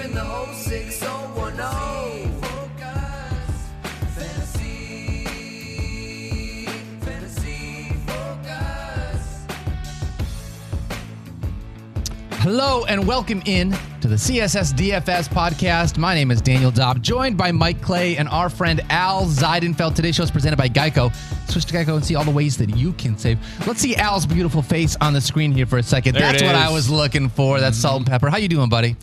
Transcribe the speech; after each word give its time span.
in 0.00 0.14
the 0.14 0.52
06010. 0.52 2.40
Focus, 2.40 3.66
fantasy, 4.14 5.24
fantasy 7.00 7.92
focus. 8.06 9.46
Hello 12.38 12.84
and 12.84 13.08
welcome 13.08 13.42
in 13.44 13.76
to 14.00 14.06
the 14.06 14.14
CSS 14.14 14.72
DFS 14.74 15.28
podcast. 15.28 15.98
My 15.98 16.14
name 16.14 16.30
is 16.30 16.40
Daniel 16.40 16.70
Dopp, 16.70 17.00
joined 17.00 17.36
by 17.36 17.50
Mike 17.50 17.82
Clay 17.82 18.16
and 18.16 18.28
our 18.28 18.48
friend 18.48 18.80
Al 18.90 19.24
Zeidenfeld. 19.24 19.96
Today's 19.96 20.14
show 20.14 20.22
is 20.22 20.30
presented 20.30 20.56
by 20.56 20.68
Geico. 20.68 21.12
Switch 21.50 21.64
to 21.64 21.74
Geico 21.74 21.96
and 21.96 22.04
see 22.04 22.14
all 22.14 22.24
the 22.24 22.30
ways 22.30 22.56
that 22.58 22.76
you 22.76 22.92
can 22.92 23.18
save. 23.18 23.38
Let's 23.66 23.80
see 23.80 23.96
Al's 23.96 24.26
beautiful 24.26 24.62
face 24.62 24.96
on 25.00 25.12
the 25.12 25.20
screen 25.20 25.50
here 25.50 25.66
for 25.66 25.78
a 25.78 25.82
second. 25.82 26.14
There 26.14 26.22
That's 26.22 26.42
what 26.42 26.54
I 26.54 26.70
was 26.70 26.88
looking 26.88 27.28
for. 27.28 27.58
That's 27.58 27.76
salt 27.76 27.96
and 27.96 28.06
pepper. 28.06 28.30
How 28.30 28.36
you 28.36 28.48
doing, 28.48 28.68
buddy? 28.68 28.96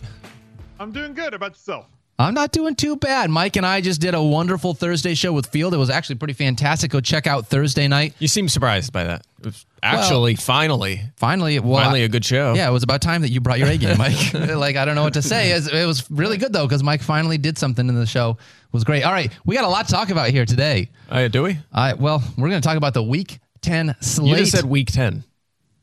I'm 0.78 0.92
doing 0.92 1.14
good. 1.14 1.32
How 1.32 1.36
about 1.36 1.52
yourself? 1.52 1.86
I'm 2.18 2.32
not 2.32 2.50
doing 2.50 2.74
too 2.74 2.96
bad. 2.96 3.28
Mike 3.28 3.56
and 3.56 3.66
I 3.66 3.82
just 3.82 4.00
did 4.00 4.14
a 4.14 4.22
wonderful 4.22 4.72
Thursday 4.72 5.14
show 5.14 5.34
with 5.34 5.46
Field. 5.48 5.74
It 5.74 5.76
was 5.76 5.90
actually 5.90 6.16
pretty 6.16 6.32
fantastic. 6.32 6.90
Go 6.90 7.00
check 7.00 7.26
out 7.26 7.46
Thursday 7.46 7.88
night. 7.88 8.14
You 8.18 8.28
seem 8.28 8.48
surprised 8.48 8.90
by 8.90 9.04
that. 9.04 9.26
It 9.40 9.44
was 9.46 9.66
actually, 9.82 10.34
finally, 10.34 11.02
Finally, 11.16 11.58
well, 11.60 11.76
finally 11.82 12.04
a 12.04 12.08
good 12.08 12.24
show. 12.24 12.54
Yeah, 12.54 12.70
it 12.70 12.72
was 12.72 12.82
about 12.82 13.02
time 13.02 13.20
that 13.20 13.28
you 13.28 13.42
brought 13.42 13.58
your 13.58 13.68
A 13.68 13.76
game, 13.76 13.98
Mike. 13.98 14.32
like, 14.34 14.76
I 14.76 14.86
don't 14.86 14.94
know 14.94 15.02
what 15.02 15.12
to 15.14 15.22
say. 15.22 15.50
It 15.52 15.86
was, 15.86 16.10
really 16.10 16.38
good, 16.38 16.54
though, 16.54 16.66
because 16.66 16.82
Mike 16.82 17.02
finally 17.02 17.36
did 17.36 17.58
something 17.58 17.86
in 17.86 17.94
the 17.94 18.06
show. 18.06 18.30
It 18.30 18.72
was 18.72 18.84
great. 18.84 19.02
All 19.02 19.12
right, 19.12 19.30
we 19.44 19.54
got 19.54 19.64
a 19.64 19.68
lot 19.68 19.86
to 19.86 19.92
talk 19.92 20.08
about 20.08 20.30
here 20.30 20.46
today. 20.46 20.88
Uh, 21.10 21.28
do 21.28 21.42
we? 21.42 21.58
Uh, 21.70 21.96
well, 21.98 22.22
we're 22.38 22.48
going 22.48 22.62
to 22.62 22.66
talk 22.66 22.78
about 22.78 22.94
the 22.94 23.02
Week 23.02 23.40
10 23.60 23.94
slate. 24.00 24.28
You 24.30 24.36
just 24.36 24.52
said 24.52 24.64
week 24.64 24.90
10. 24.90 25.22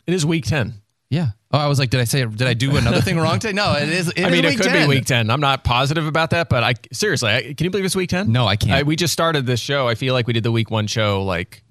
It 0.07 0.13
is 0.15 0.25
week 0.25 0.45
10. 0.45 0.73
Yeah. 1.09 1.29
Oh, 1.51 1.59
I 1.59 1.67
was 1.67 1.77
like, 1.77 1.91
did 1.91 1.99
I 1.99 2.05
say, 2.05 2.25
did 2.25 2.47
I 2.47 2.53
do 2.55 2.75
another 2.75 2.99
thing 3.01 3.17
wrong 3.19 3.37
today? 3.39 3.53
No, 3.53 3.73
it 3.73 3.87
is. 3.89 4.09
It 4.15 4.25
I 4.25 4.29
mean, 4.31 4.43
it 4.43 4.55
could 4.57 4.65
10. 4.65 4.89
be 4.89 4.95
week 4.95 5.05
10. 5.05 5.29
I'm 5.29 5.39
not 5.39 5.63
positive 5.63 6.07
about 6.07 6.31
that, 6.31 6.49
but 6.49 6.63
I 6.63 6.73
seriously, 6.91 7.29
I, 7.31 7.41
can 7.53 7.65
you 7.65 7.69
believe 7.69 7.85
it's 7.85 7.95
week 7.95 8.09
10? 8.09 8.31
No, 8.31 8.47
I 8.47 8.55
can't. 8.55 8.87
we 8.87 8.95
just 8.95 9.13
started 9.13 9.45
this 9.45 9.59
show. 9.59 9.87
I 9.87 9.93
feel 9.95 10.13
like 10.15 10.25
we 10.25 10.33
did 10.33 10.43
the 10.43 10.51
week 10.51 10.71
one 10.71 10.87
show 10.87 11.23
like 11.23 11.63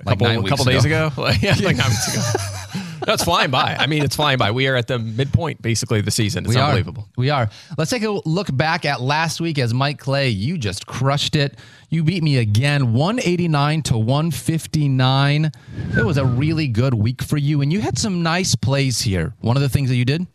a 0.00 0.04
Like 0.10 0.12
couple, 0.18 0.26
nine 0.28 0.36
a 0.36 0.40
weeks 0.42 0.50
couple 0.50 0.64
days 0.66 0.84
ago. 0.84 1.08
ago. 1.08 1.22
Like, 1.22 1.42
yeah, 1.42 1.54
like 1.62 1.76
nine 1.76 1.88
weeks 1.90 2.14
ago. 2.14 2.44
That's 3.06 3.22
flying 3.22 3.52
by. 3.52 3.76
I 3.78 3.86
mean, 3.86 4.02
it's 4.02 4.16
flying 4.16 4.36
by. 4.36 4.50
We 4.50 4.66
are 4.66 4.74
at 4.74 4.88
the 4.88 4.98
midpoint, 4.98 5.62
basically, 5.62 6.00
of 6.00 6.04
the 6.04 6.10
season. 6.10 6.44
It's 6.44 6.54
we 6.54 6.60
unbelievable. 6.60 7.04
Are. 7.04 7.12
We 7.16 7.30
are. 7.30 7.48
Let's 7.78 7.90
take 7.90 8.02
a 8.02 8.10
look 8.10 8.54
back 8.54 8.84
at 8.84 9.00
last 9.00 9.40
week 9.40 9.58
as 9.60 9.72
Mike 9.72 10.00
Clay. 10.00 10.28
You 10.28 10.58
just 10.58 10.86
crushed 10.88 11.36
it. 11.36 11.56
You 11.88 12.02
beat 12.02 12.24
me 12.24 12.38
again, 12.38 12.92
189 12.92 13.82
to 13.82 13.96
159. 13.96 15.52
It 15.96 16.04
was 16.04 16.18
a 16.18 16.24
really 16.24 16.66
good 16.66 16.94
week 16.94 17.22
for 17.22 17.36
you, 17.36 17.62
and 17.62 17.72
you 17.72 17.80
had 17.80 17.96
some 17.96 18.24
nice 18.24 18.56
plays 18.56 19.00
here. 19.00 19.34
One 19.40 19.56
of 19.56 19.62
the 19.62 19.68
things 19.68 19.88
that 19.88 19.96
you 19.96 20.04
did, 20.04 20.26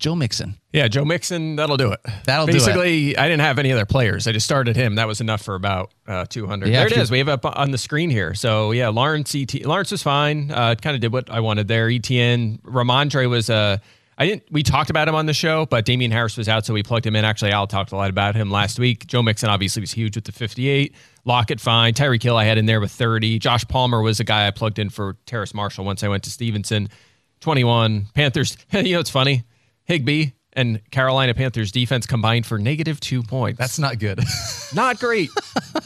Joe 0.00 0.16
Mixon. 0.16 0.58
Yeah, 0.72 0.86
Joe 0.88 1.04
Mixon, 1.04 1.56
that'll 1.56 1.78
do 1.78 1.92
it. 1.92 2.00
That'll 2.24 2.44
do 2.46 2.52
it. 2.52 2.54
Basically, 2.54 3.16
I 3.16 3.26
didn't 3.26 3.40
have 3.40 3.58
any 3.58 3.72
other 3.72 3.86
players. 3.86 4.26
I 4.26 4.32
just 4.32 4.44
started 4.44 4.76
him. 4.76 4.96
That 4.96 5.06
was 5.06 5.22
enough 5.22 5.40
for 5.40 5.54
about 5.54 5.92
uh, 6.06 6.26
200. 6.26 6.68
Yeah, 6.68 6.80
there 6.80 6.86
it 6.88 6.96
is. 6.96 7.10
We 7.10 7.18
have 7.18 7.28
it 7.28 7.32
up 7.32 7.46
on 7.46 7.70
the 7.70 7.78
screen 7.78 8.10
here. 8.10 8.34
So, 8.34 8.72
yeah, 8.72 8.88
Lawrence 8.88 9.34
ET, 9.34 9.64
Lawrence 9.64 9.90
was 9.90 10.02
fine. 10.02 10.50
Uh, 10.50 10.74
kind 10.74 10.94
of 10.94 11.00
did 11.00 11.10
what 11.10 11.30
I 11.30 11.40
wanted 11.40 11.68
there. 11.68 11.88
ETN, 11.88 12.60
Rhamondre 12.62 13.30
was 13.30 13.48
Uh, 13.48 13.78
I 14.20 14.26
didn't. 14.26 14.42
We 14.50 14.64
talked 14.64 14.90
about 14.90 15.06
him 15.06 15.14
on 15.14 15.26
the 15.26 15.32
show, 15.32 15.64
but 15.64 15.84
Damien 15.84 16.10
Harris 16.10 16.36
was 16.36 16.48
out, 16.48 16.66
so 16.66 16.74
we 16.74 16.82
plugged 16.82 17.06
him 17.06 17.14
in. 17.14 17.24
Actually, 17.24 17.52
Al 17.52 17.68
talked 17.68 17.92
a 17.92 17.96
lot 17.96 18.10
about 18.10 18.34
him 18.34 18.50
last 18.50 18.80
week. 18.80 19.06
Joe 19.06 19.22
Mixon 19.22 19.48
obviously 19.48 19.80
was 19.80 19.92
huge 19.92 20.16
with 20.16 20.24
the 20.24 20.32
58. 20.32 20.92
Lockett 21.24 21.60
fine. 21.60 21.94
Tyreek 21.94 22.22
Hill 22.22 22.36
I 22.36 22.44
had 22.44 22.58
in 22.58 22.66
there 22.66 22.80
with 22.80 22.90
30. 22.90 23.38
Josh 23.38 23.64
Palmer 23.68 24.02
was 24.02 24.18
a 24.18 24.24
guy 24.24 24.48
I 24.48 24.50
plugged 24.50 24.80
in 24.80 24.90
for 24.90 25.16
Terrace 25.24 25.54
Marshall 25.54 25.84
once 25.84 26.02
I 26.02 26.08
went 26.08 26.24
to 26.24 26.30
Stevenson. 26.30 26.88
21. 27.40 28.08
Panthers. 28.12 28.56
you 28.72 28.94
know, 28.94 29.00
it's 29.00 29.08
funny. 29.08 29.44
Higbee 29.84 30.32
and 30.58 30.80
Carolina 30.90 31.34
Panthers 31.34 31.70
defense 31.70 32.04
combined 32.04 32.44
for 32.44 32.58
negative 32.58 32.98
two 32.98 33.22
points. 33.22 33.58
That's 33.58 33.78
not 33.78 33.98
good. 34.00 34.20
not 34.74 34.98
great. 34.98 35.30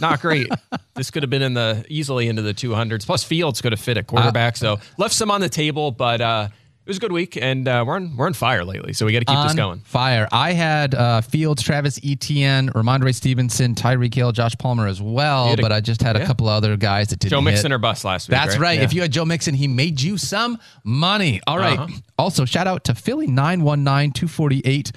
not 0.01 0.20
great. 0.20 0.48
This 0.95 1.11
could 1.11 1.23
have 1.23 1.31
been 1.31 1.42
in 1.42 1.53
the 1.55 1.84
easily 1.89 2.27
into 2.27 2.41
the 2.41 2.55
200s. 2.55 3.05
Plus, 3.05 3.22
Fields 3.22 3.61
could 3.61 3.72
have 3.72 3.81
fit 3.81 3.99
at 3.99 4.06
quarterback. 4.06 4.56
so 4.56 4.78
left 4.97 5.15
some 5.15 5.31
on 5.31 5.43
the 5.43 5.49
table, 5.50 5.91
but 5.91 6.21
uh, 6.22 6.49
it 6.84 6.88
was 6.88 6.97
a 6.97 7.00
good 7.00 7.12
week, 7.12 7.37
and 7.37 7.69
uh, 7.69 7.84
we're 7.87 7.94
on 7.94 8.16
we're 8.16 8.26
on 8.26 8.32
fire 8.32 8.65
lately. 8.65 8.93
So 8.93 9.06
we 9.06 9.12
got 9.12 9.20
to 9.20 9.25
keep 9.25 9.37
this 9.44 9.54
going. 9.54 9.81
Fire. 9.81 10.26
I 10.32 10.53
had 10.53 10.94
uh, 10.94 11.20
Fields, 11.20 11.62
Travis 11.62 12.00
Etienne, 12.04 12.70
Rhamondre 12.70 13.15
Stevenson, 13.15 13.75
Tyreek 13.75 14.12
Hill, 14.15 14.32
Josh 14.32 14.56
Palmer 14.59 14.87
as 14.88 15.00
well, 15.00 15.53
a- 15.53 15.56
but 15.56 15.70
I 15.70 15.81
just 15.81 16.03
had 16.03 16.16
a 16.16 16.26
couple 16.26 16.48
other 16.48 16.76
guys 16.76 17.09
that 17.09 17.20
didn't 17.20 17.31
Joe 17.31 17.41
hit. 17.41 17.44
Mixon 17.53 17.72
or 17.72 17.78
bust 17.78 18.04
last 18.04 18.28
week. 18.28 18.37
That's 18.37 18.59
right. 18.59 18.78
Yeah. 18.78 18.84
If 18.84 18.93
you 18.94 19.00
had 19.03 19.12
Joe 19.12 19.25
Mixon, 19.25 19.54
he 19.54 19.69
made 19.69 20.00
you 20.00 20.19
some 20.19 20.59
money. 20.82 21.41
All 21.47 21.59
right. 21.59 21.78
Uh-huh. 21.78 21.94
Also, 22.19 22.44
shout 22.44 22.66
out 22.66 22.84
to 22.84 22.94
Philly 22.94 23.26
919 23.28 24.12
248. 24.12 24.93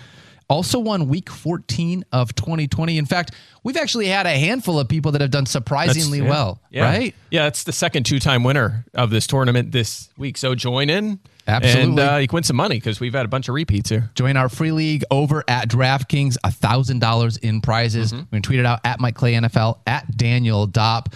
Also 0.47 0.77
won 0.77 1.07
week 1.07 1.29
14 1.31 2.05
of 2.11 2.35
2020. 2.35 2.99
In 2.99 3.05
fact, 3.07 3.31
we've 3.63 3.77
actually 3.77 4.05
had 4.07 4.27
a 4.27 4.37
handful 4.37 4.79
of 4.79 4.87
people 4.87 5.11
that 5.13 5.21
have 5.21 5.31
done 5.31 5.47
surprisingly 5.47 6.19
yeah. 6.19 6.29
well, 6.29 6.61
Yeah. 6.69 6.83
right? 6.83 7.15
Yeah, 7.31 7.47
it's 7.47 7.63
the 7.63 7.71
second 7.71 8.05
two-time 8.05 8.43
winner 8.43 8.85
of 8.93 9.09
this 9.09 9.25
tournament 9.25 9.71
this 9.71 10.09
week. 10.17 10.37
So 10.37 10.53
join 10.53 10.91
in, 10.91 11.19
Absolutely. 11.47 11.83
and 11.83 11.99
uh, 11.99 12.15
you 12.17 12.27
can 12.27 12.37
win 12.37 12.43
some 12.43 12.55
money 12.55 12.75
because 12.75 12.99
we've 12.99 13.13
had 13.13 13.25
a 13.25 13.29
bunch 13.29 13.47
of 13.49 13.55
repeats 13.55 13.89
here. 13.89 14.09
Join 14.15 14.35
our 14.35 14.49
free 14.49 14.71
league 14.71 15.03
over 15.11 15.43
at 15.47 15.69
DraftKings, 15.69 16.37
$1,000 16.43 17.39
in 17.39 17.61
prizes. 17.61 18.11
Mm-hmm. 18.11 18.17
We're 18.17 18.25
going 18.31 18.41
to 18.41 18.47
tweet 18.47 18.59
it 18.59 18.65
out 18.65 18.79
at 18.83 18.99
Mike 18.99 19.15
Clay 19.15 19.33
NFL, 19.33 19.79
at 19.85 20.17
Daniel 20.17 20.67
Dopp. 20.67 21.13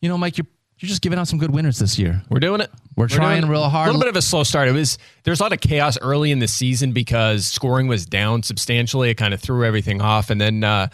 You 0.00 0.08
know, 0.08 0.18
Mike, 0.18 0.38
you're, 0.38 0.46
you're 0.78 0.88
just 0.88 1.02
giving 1.02 1.18
out 1.18 1.28
some 1.28 1.38
good 1.38 1.52
winners 1.52 1.78
this 1.78 1.98
year. 1.98 2.22
We're 2.28 2.40
doing 2.40 2.60
it. 2.60 2.70
We're 2.96 3.06
trying 3.06 3.42
doing 3.42 3.50
it. 3.50 3.54
real 3.54 3.68
hard. 3.68 3.88
A 3.88 3.92
little 3.92 4.02
bit 4.02 4.08
of 4.08 4.16
a 4.16 4.22
slow 4.22 4.42
start. 4.42 4.66
It 4.66 4.72
was 4.72 4.98
there's 5.22 5.38
a 5.38 5.42
lot 5.44 5.52
of 5.52 5.60
chaos 5.60 5.98
early 6.02 6.32
in 6.32 6.40
the 6.40 6.48
season 6.48 6.92
because 6.92 7.46
scoring 7.46 7.86
was 7.86 8.06
down 8.06 8.42
substantially. 8.42 9.10
It 9.10 9.14
kind 9.14 9.32
of 9.32 9.40
threw 9.40 9.64
everything 9.64 10.00
off, 10.00 10.30
and 10.30 10.40
then 10.40 10.64
uh, 10.64 10.88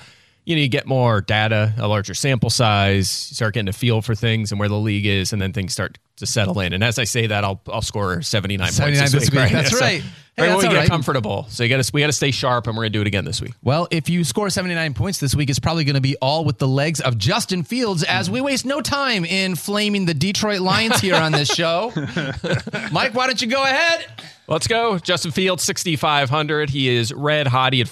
you 0.44 0.56
know 0.56 0.62
you 0.62 0.68
get 0.68 0.86
more 0.86 1.20
data, 1.20 1.72
a 1.78 1.88
larger 1.88 2.14
sample 2.14 2.50
size, 2.50 3.28
you 3.30 3.34
start 3.36 3.54
getting 3.54 3.68
a 3.68 3.72
feel 3.72 4.02
for 4.02 4.14
things 4.14 4.50
and 4.52 4.58
where 4.58 4.68
the 4.68 4.78
league 4.78 5.06
is, 5.06 5.32
and 5.32 5.40
then 5.40 5.52
things 5.52 5.72
start 5.72 5.98
to 6.16 6.26
settle 6.26 6.60
in. 6.60 6.72
And 6.72 6.84
as 6.84 6.98
I 6.98 7.04
say 7.04 7.26
that, 7.26 7.44
I'll 7.44 7.60
I'll 7.68 7.82
score 7.82 8.22
79, 8.22 8.70
79 8.70 9.00
points 9.00 9.12
this 9.12 9.30
week. 9.30 9.40
Right? 9.40 9.52
That's 9.52 9.70
So- 9.78 9.80
right. 9.84 10.02
Hey, 10.36 10.48
right 10.48 10.56
we 10.56 10.62
get 10.64 10.74
right. 10.74 10.88
comfortable. 10.88 11.46
So 11.48 11.62
you 11.62 11.68
got 11.68 11.80
to 11.80 11.88
we 11.94 12.00
got 12.00 12.08
to 12.08 12.12
stay 12.12 12.32
sharp, 12.32 12.66
and 12.66 12.76
we're 12.76 12.82
gonna 12.82 12.90
do 12.90 13.00
it 13.02 13.06
again 13.06 13.24
this 13.24 13.40
week. 13.40 13.52
Well, 13.62 13.86
if 13.92 14.08
you 14.08 14.24
score 14.24 14.50
79 14.50 14.92
points 14.94 15.20
this 15.20 15.32
week, 15.36 15.48
it's 15.48 15.60
probably 15.60 15.84
going 15.84 15.94
to 15.94 16.00
be 16.00 16.16
all 16.16 16.44
with 16.44 16.58
the 16.58 16.66
legs 16.66 17.00
of 17.00 17.16
Justin 17.18 17.62
Fields 17.62 18.02
as 18.02 18.28
we 18.28 18.40
waste 18.40 18.66
no 18.66 18.80
time 18.80 19.24
in 19.24 19.54
flaming 19.54 20.06
the 20.06 20.14
Detroit 20.14 20.58
Lions 20.58 20.98
here 20.98 21.14
on 21.14 21.30
this 21.30 21.48
show. 21.48 21.92
Mike, 22.90 23.14
why 23.14 23.28
don't 23.28 23.40
you 23.40 23.46
go 23.46 23.62
ahead? 23.62 24.06
Let's 24.48 24.66
go. 24.66 24.98
Justin 24.98 25.30
Fields, 25.30 25.62
6,500. 25.62 26.68
He 26.70 26.88
is 26.88 27.12
red 27.12 27.46
hot. 27.46 27.72
He 27.72 27.78
had 27.78 27.88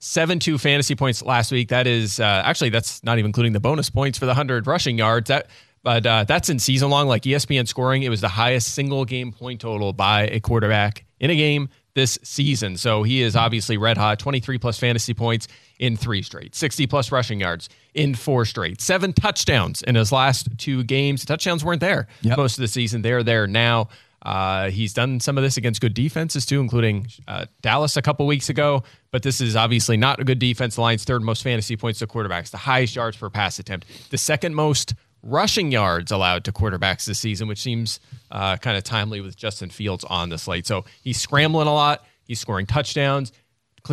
42.72 0.00 0.60
fantasy 0.60 0.94
points 0.94 1.22
last 1.22 1.52
week. 1.52 1.68
That 1.68 1.86
is 1.86 2.20
uh, 2.20 2.24
actually, 2.44 2.70
that's 2.70 3.02
not 3.04 3.18
even 3.18 3.28
including 3.28 3.52
the 3.52 3.60
bonus 3.60 3.90
points 3.90 4.18
for 4.18 4.24
the 4.26 4.30
100 4.30 4.66
rushing 4.66 4.98
yards. 4.98 5.28
That, 5.28 5.48
but 5.82 6.04
uh, 6.06 6.24
that's 6.24 6.48
in 6.48 6.58
season 6.58 6.90
long, 6.90 7.06
like 7.08 7.22
ESPN 7.22 7.66
scoring. 7.68 8.02
It 8.02 8.08
was 8.08 8.20
the 8.20 8.28
highest 8.28 8.74
single 8.74 9.04
game 9.04 9.32
point 9.32 9.60
total 9.60 9.92
by 9.92 10.22
a 10.28 10.40
quarterback 10.40 11.04
in 11.18 11.30
a 11.30 11.36
game 11.36 11.68
this 11.94 12.18
season. 12.22 12.76
So 12.76 13.02
he 13.02 13.20
is 13.22 13.34
obviously 13.34 13.76
red 13.76 13.96
hot. 13.98 14.18
23 14.18 14.58
plus 14.58 14.78
fantasy 14.78 15.12
points 15.14 15.48
in 15.78 15.96
three 15.96 16.22
straight, 16.22 16.54
60 16.54 16.86
plus 16.86 17.10
rushing 17.10 17.40
yards 17.40 17.68
in 17.94 18.14
four 18.14 18.44
straight, 18.44 18.80
seven 18.80 19.12
touchdowns 19.12 19.82
in 19.82 19.94
his 19.96 20.12
last 20.12 20.48
two 20.58 20.84
games. 20.84 21.24
Touchdowns 21.24 21.64
weren't 21.64 21.80
there 21.80 22.06
Yep. 22.22 22.36
most 22.38 22.58
of 22.58 22.62
the 22.62 22.68
season. 22.68 23.02
They're 23.02 23.22
there 23.22 23.46
now. 23.46 23.88
Uh, 24.22 24.70
he's 24.70 24.92
done 24.92 25.20
some 25.20 25.38
of 25.38 25.44
this 25.44 25.56
against 25.56 25.80
good 25.80 25.94
defenses 25.94 26.44
too, 26.44 26.60
including 26.60 27.06
uh, 27.26 27.46
Dallas 27.62 27.96
a 27.96 28.02
couple 28.02 28.26
weeks 28.26 28.48
ago. 28.48 28.82
But 29.10 29.22
this 29.22 29.40
is 29.40 29.56
obviously 29.56 29.96
not 29.96 30.20
a 30.20 30.24
good 30.24 30.38
defense. 30.38 30.74
The 30.74 30.82
Lions' 30.82 31.04
third 31.04 31.22
most 31.22 31.42
fantasy 31.42 31.76
points 31.76 32.00
to 32.00 32.06
quarterbacks, 32.06 32.50
the 32.50 32.58
highest 32.58 32.96
yards 32.96 33.16
per 33.16 33.30
pass 33.30 33.58
attempt, 33.58 33.86
the 34.10 34.18
second 34.18 34.54
most 34.54 34.94
rushing 35.22 35.70
yards 35.70 36.10
allowed 36.12 36.44
to 36.44 36.52
quarterbacks 36.52 37.04
this 37.04 37.18
season, 37.18 37.48
which 37.48 37.60
seems 37.60 38.00
uh, 38.30 38.56
kind 38.56 38.76
of 38.76 38.84
timely 38.84 39.20
with 39.20 39.36
Justin 39.36 39.70
Fields 39.70 40.04
on 40.04 40.28
the 40.28 40.38
slate. 40.38 40.66
So 40.66 40.84
he's 41.02 41.20
scrambling 41.20 41.66
a 41.68 41.74
lot. 41.74 42.04
He's 42.24 42.40
scoring 42.40 42.66
touchdowns. 42.66 43.32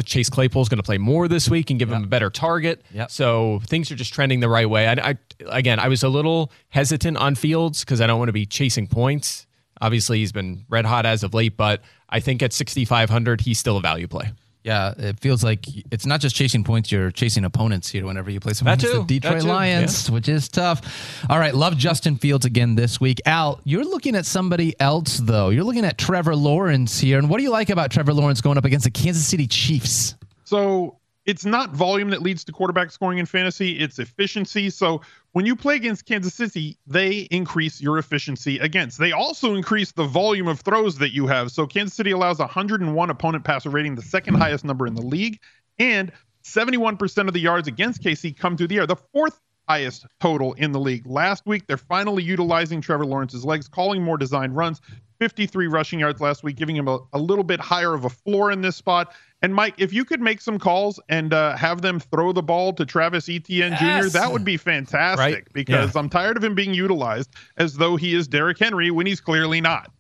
Chase 0.04 0.30
Claypool 0.30 0.62
is 0.62 0.70
going 0.70 0.78
to 0.78 0.84
play 0.84 0.98
more 0.98 1.30
this 1.30 1.50
week 1.50 1.70
and 1.70 1.80
give 1.80 1.92
him 1.92 2.04
a 2.04 2.08
better 2.08 2.30
target. 2.30 2.84
Yep. 2.94 3.10
So 3.10 3.62
things 3.68 3.90
are 3.90 3.96
just 3.96 4.14
trending 4.14 4.42
the 4.42 4.50
right 4.50 4.70
way. 4.70 4.86
I, 4.88 4.94
I 5.12 5.18
again, 5.48 5.80
I 5.80 5.88
was 5.88 6.04
a 6.04 6.10
little 6.10 6.52
hesitant 6.70 7.18
on 7.18 7.36
Fields 7.36 7.86
because 7.86 8.02
I 8.02 8.08
don't 8.08 8.20
want 8.20 8.30
to 8.30 8.34
be 8.34 8.46
chasing 8.46 8.88
points. 8.88 9.47
Obviously, 9.82 10.20
he's 10.20 10.32
been 10.32 10.66
red 10.70 10.86
hot 10.86 11.06
as 11.06 11.24
of 11.24 11.34
late, 11.34 11.58
but 11.58 11.82
I 12.10 12.20
think 12.20 12.42
at 12.42 12.54
6,500, 12.54 13.42
he's 13.42 13.60
still 13.60 13.78
a 13.78 13.82
value 13.82 14.08
play. 14.08 14.32
Yeah, 14.64 14.94
it 14.98 15.20
feels 15.22 15.46
like 15.46 15.66
it's 15.94 16.06
not 16.06 16.20
just 16.20 16.36
chasing 16.36 16.66
points, 16.66 16.92
you're 16.92 17.10
chasing 17.10 17.46
opponents 17.46 17.88
here 17.88 18.06
whenever 18.06 18.30
you 18.30 18.42
play 18.42 18.52
some 18.52 18.66
That 18.66 18.84
against 18.84 19.08
the 19.08 19.20
Detroit 19.20 19.36
that 19.36 19.42
too, 19.44 19.48
Lions, 19.48 20.12
which 20.12 20.28
is 20.28 20.50
tough. 20.50 21.26
All 21.30 21.40
right, 21.40 21.56
love 21.56 21.78
Justin 21.78 22.18
Fields 22.18 22.46
again 22.46 22.76
this 22.76 23.00
week. 23.00 23.22
Al, 23.26 23.62
you're 23.64 23.86
looking 23.86 24.14
at 24.14 24.26
somebody 24.26 24.78
else, 24.82 25.20
though. 25.20 25.50
You're 25.50 25.64
looking 25.64 25.86
at 25.86 25.98
Trevor 25.98 26.36
Lawrence 26.36 27.00
here. 27.00 27.18
And 27.18 27.30
what 27.30 27.38
do 27.38 27.44
you 27.44 27.50
like 27.50 27.70
about 27.70 27.92
Trevor 27.92 28.14
Lawrence 28.14 28.42
going 28.42 28.58
up 28.58 28.66
against 28.66 28.84
the 28.84 28.92
Kansas 28.92 29.26
City 29.26 29.48
Chiefs? 29.48 30.16
So 30.44 30.98
it's 31.26 31.46
not 31.46 31.72
volume 31.72 32.10
that 32.10 32.22
leads 32.22 32.44
to 32.46 32.52
quarterback 32.52 32.92
scoring 32.92 33.20
in 33.20 33.26
fantasy, 33.26 33.80
it's 33.80 34.00
efficiency. 34.00 34.70
So 34.70 35.02
when 35.38 35.46
you 35.46 35.56
play 35.56 35.76
against 35.76 36.08
Kansas 36.08 36.34
City, 36.34 36.80
they 36.88 37.28
increase 37.30 37.80
your 37.80 38.00
efficiency 38.00 38.58
against. 38.58 38.98
They 38.98 39.12
also 39.12 39.54
increase 39.54 39.92
the 39.92 40.04
volume 40.04 40.48
of 40.48 40.62
throws 40.62 40.98
that 40.98 41.14
you 41.14 41.28
have. 41.28 41.52
So 41.52 41.68
Kansas 41.68 41.96
City 41.96 42.10
allows 42.10 42.40
101 42.40 43.10
opponent 43.12 43.44
passer 43.44 43.70
rating, 43.70 43.94
the 43.94 44.02
second 44.02 44.34
highest 44.34 44.66
number 44.66 44.88
in 44.88 44.96
the 44.96 45.04
league, 45.04 45.40
and 45.78 46.12
71% 46.44 47.28
of 47.28 47.36
the 47.36 47.40
yards 47.40 47.68
against 47.68 48.02
KC 48.02 48.36
come 48.36 48.58
through 48.58 48.70
the 48.70 48.78
air, 48.78 48.88
the 48.88 48.96
fourth 48.96 49.40
highest 49.68 50.06
total 50.20 50.54
in 50.54 50.72
the 50.72 50.80
league. 50.80 51.06
Last 51.06 51.46
week, 51.46 51.68
they're 51.68 51.78
finally 51.78 52.24
utilizing 52.24 52.82
Trevor 52.82 53.06
Lawrence's 53.06 53.46
legs, 53.46 53.68
calling 53.68 54.02
more 54.04 54.18
designed 54.18 54.56
runs. 54.56 54.82
53 55.20 55.66
rushing 55.68 56.00
yards 56.00 56.22
last 56.22 56.44
week, 56.44 56.58
giving 56.58 56.76
him 56.76 56.88
a, 56.88 57.00
a 57.14 57.18
little 57.18 57.44
bit 57.44 57.60
higher 57.60 57.96
of 57.96 58.06
a 58.06 58.10
floor 58.10 58.52
in 58.52 58.62
this 58.62 58.76
spot. 58.76 59.14
And 59.42 59.54
Mike, 59.54 59.74
if 59.80 59.92
you 59.92 60.06
could 60.06 60.22
make 60.22 60.42
some 60.42 60.60
calls 60.60 61.00
and 61.10 61.34
uh, 61.34 61.56
have 61.58 61.82
them 61.82 62.00
throw 62.00 62.32
the 62.32 62.44
ball 62.44 62.72
to 62.74 62.86
Travis 62.86 63.28
Etienne 63.28 63.76
Jr., 63.78 64.10
that 64.10 64.32
would 64.32 64.46
be 64.46 64.58
fantastic 64.58 65.18
Right. 65.20 65.44
because 65.54 65.96
Yeah. 65.96 66.00
I'm 66.00 66.10
tired 66.10 66.38
of 66.38 66.44
him 66.44 66.54
being 66.54 66.74
utilized 66.74 67.32
as 67.58 67.74
though 67.76 67.96
he 67.96 68.14
is 68.14 68.28
Derrick 68.28 68.60
Henry 68.60 68.92
when 68.92 69.06
he's 69.08 69.20
clearly 69.20 69.60
not. 69.60 69.92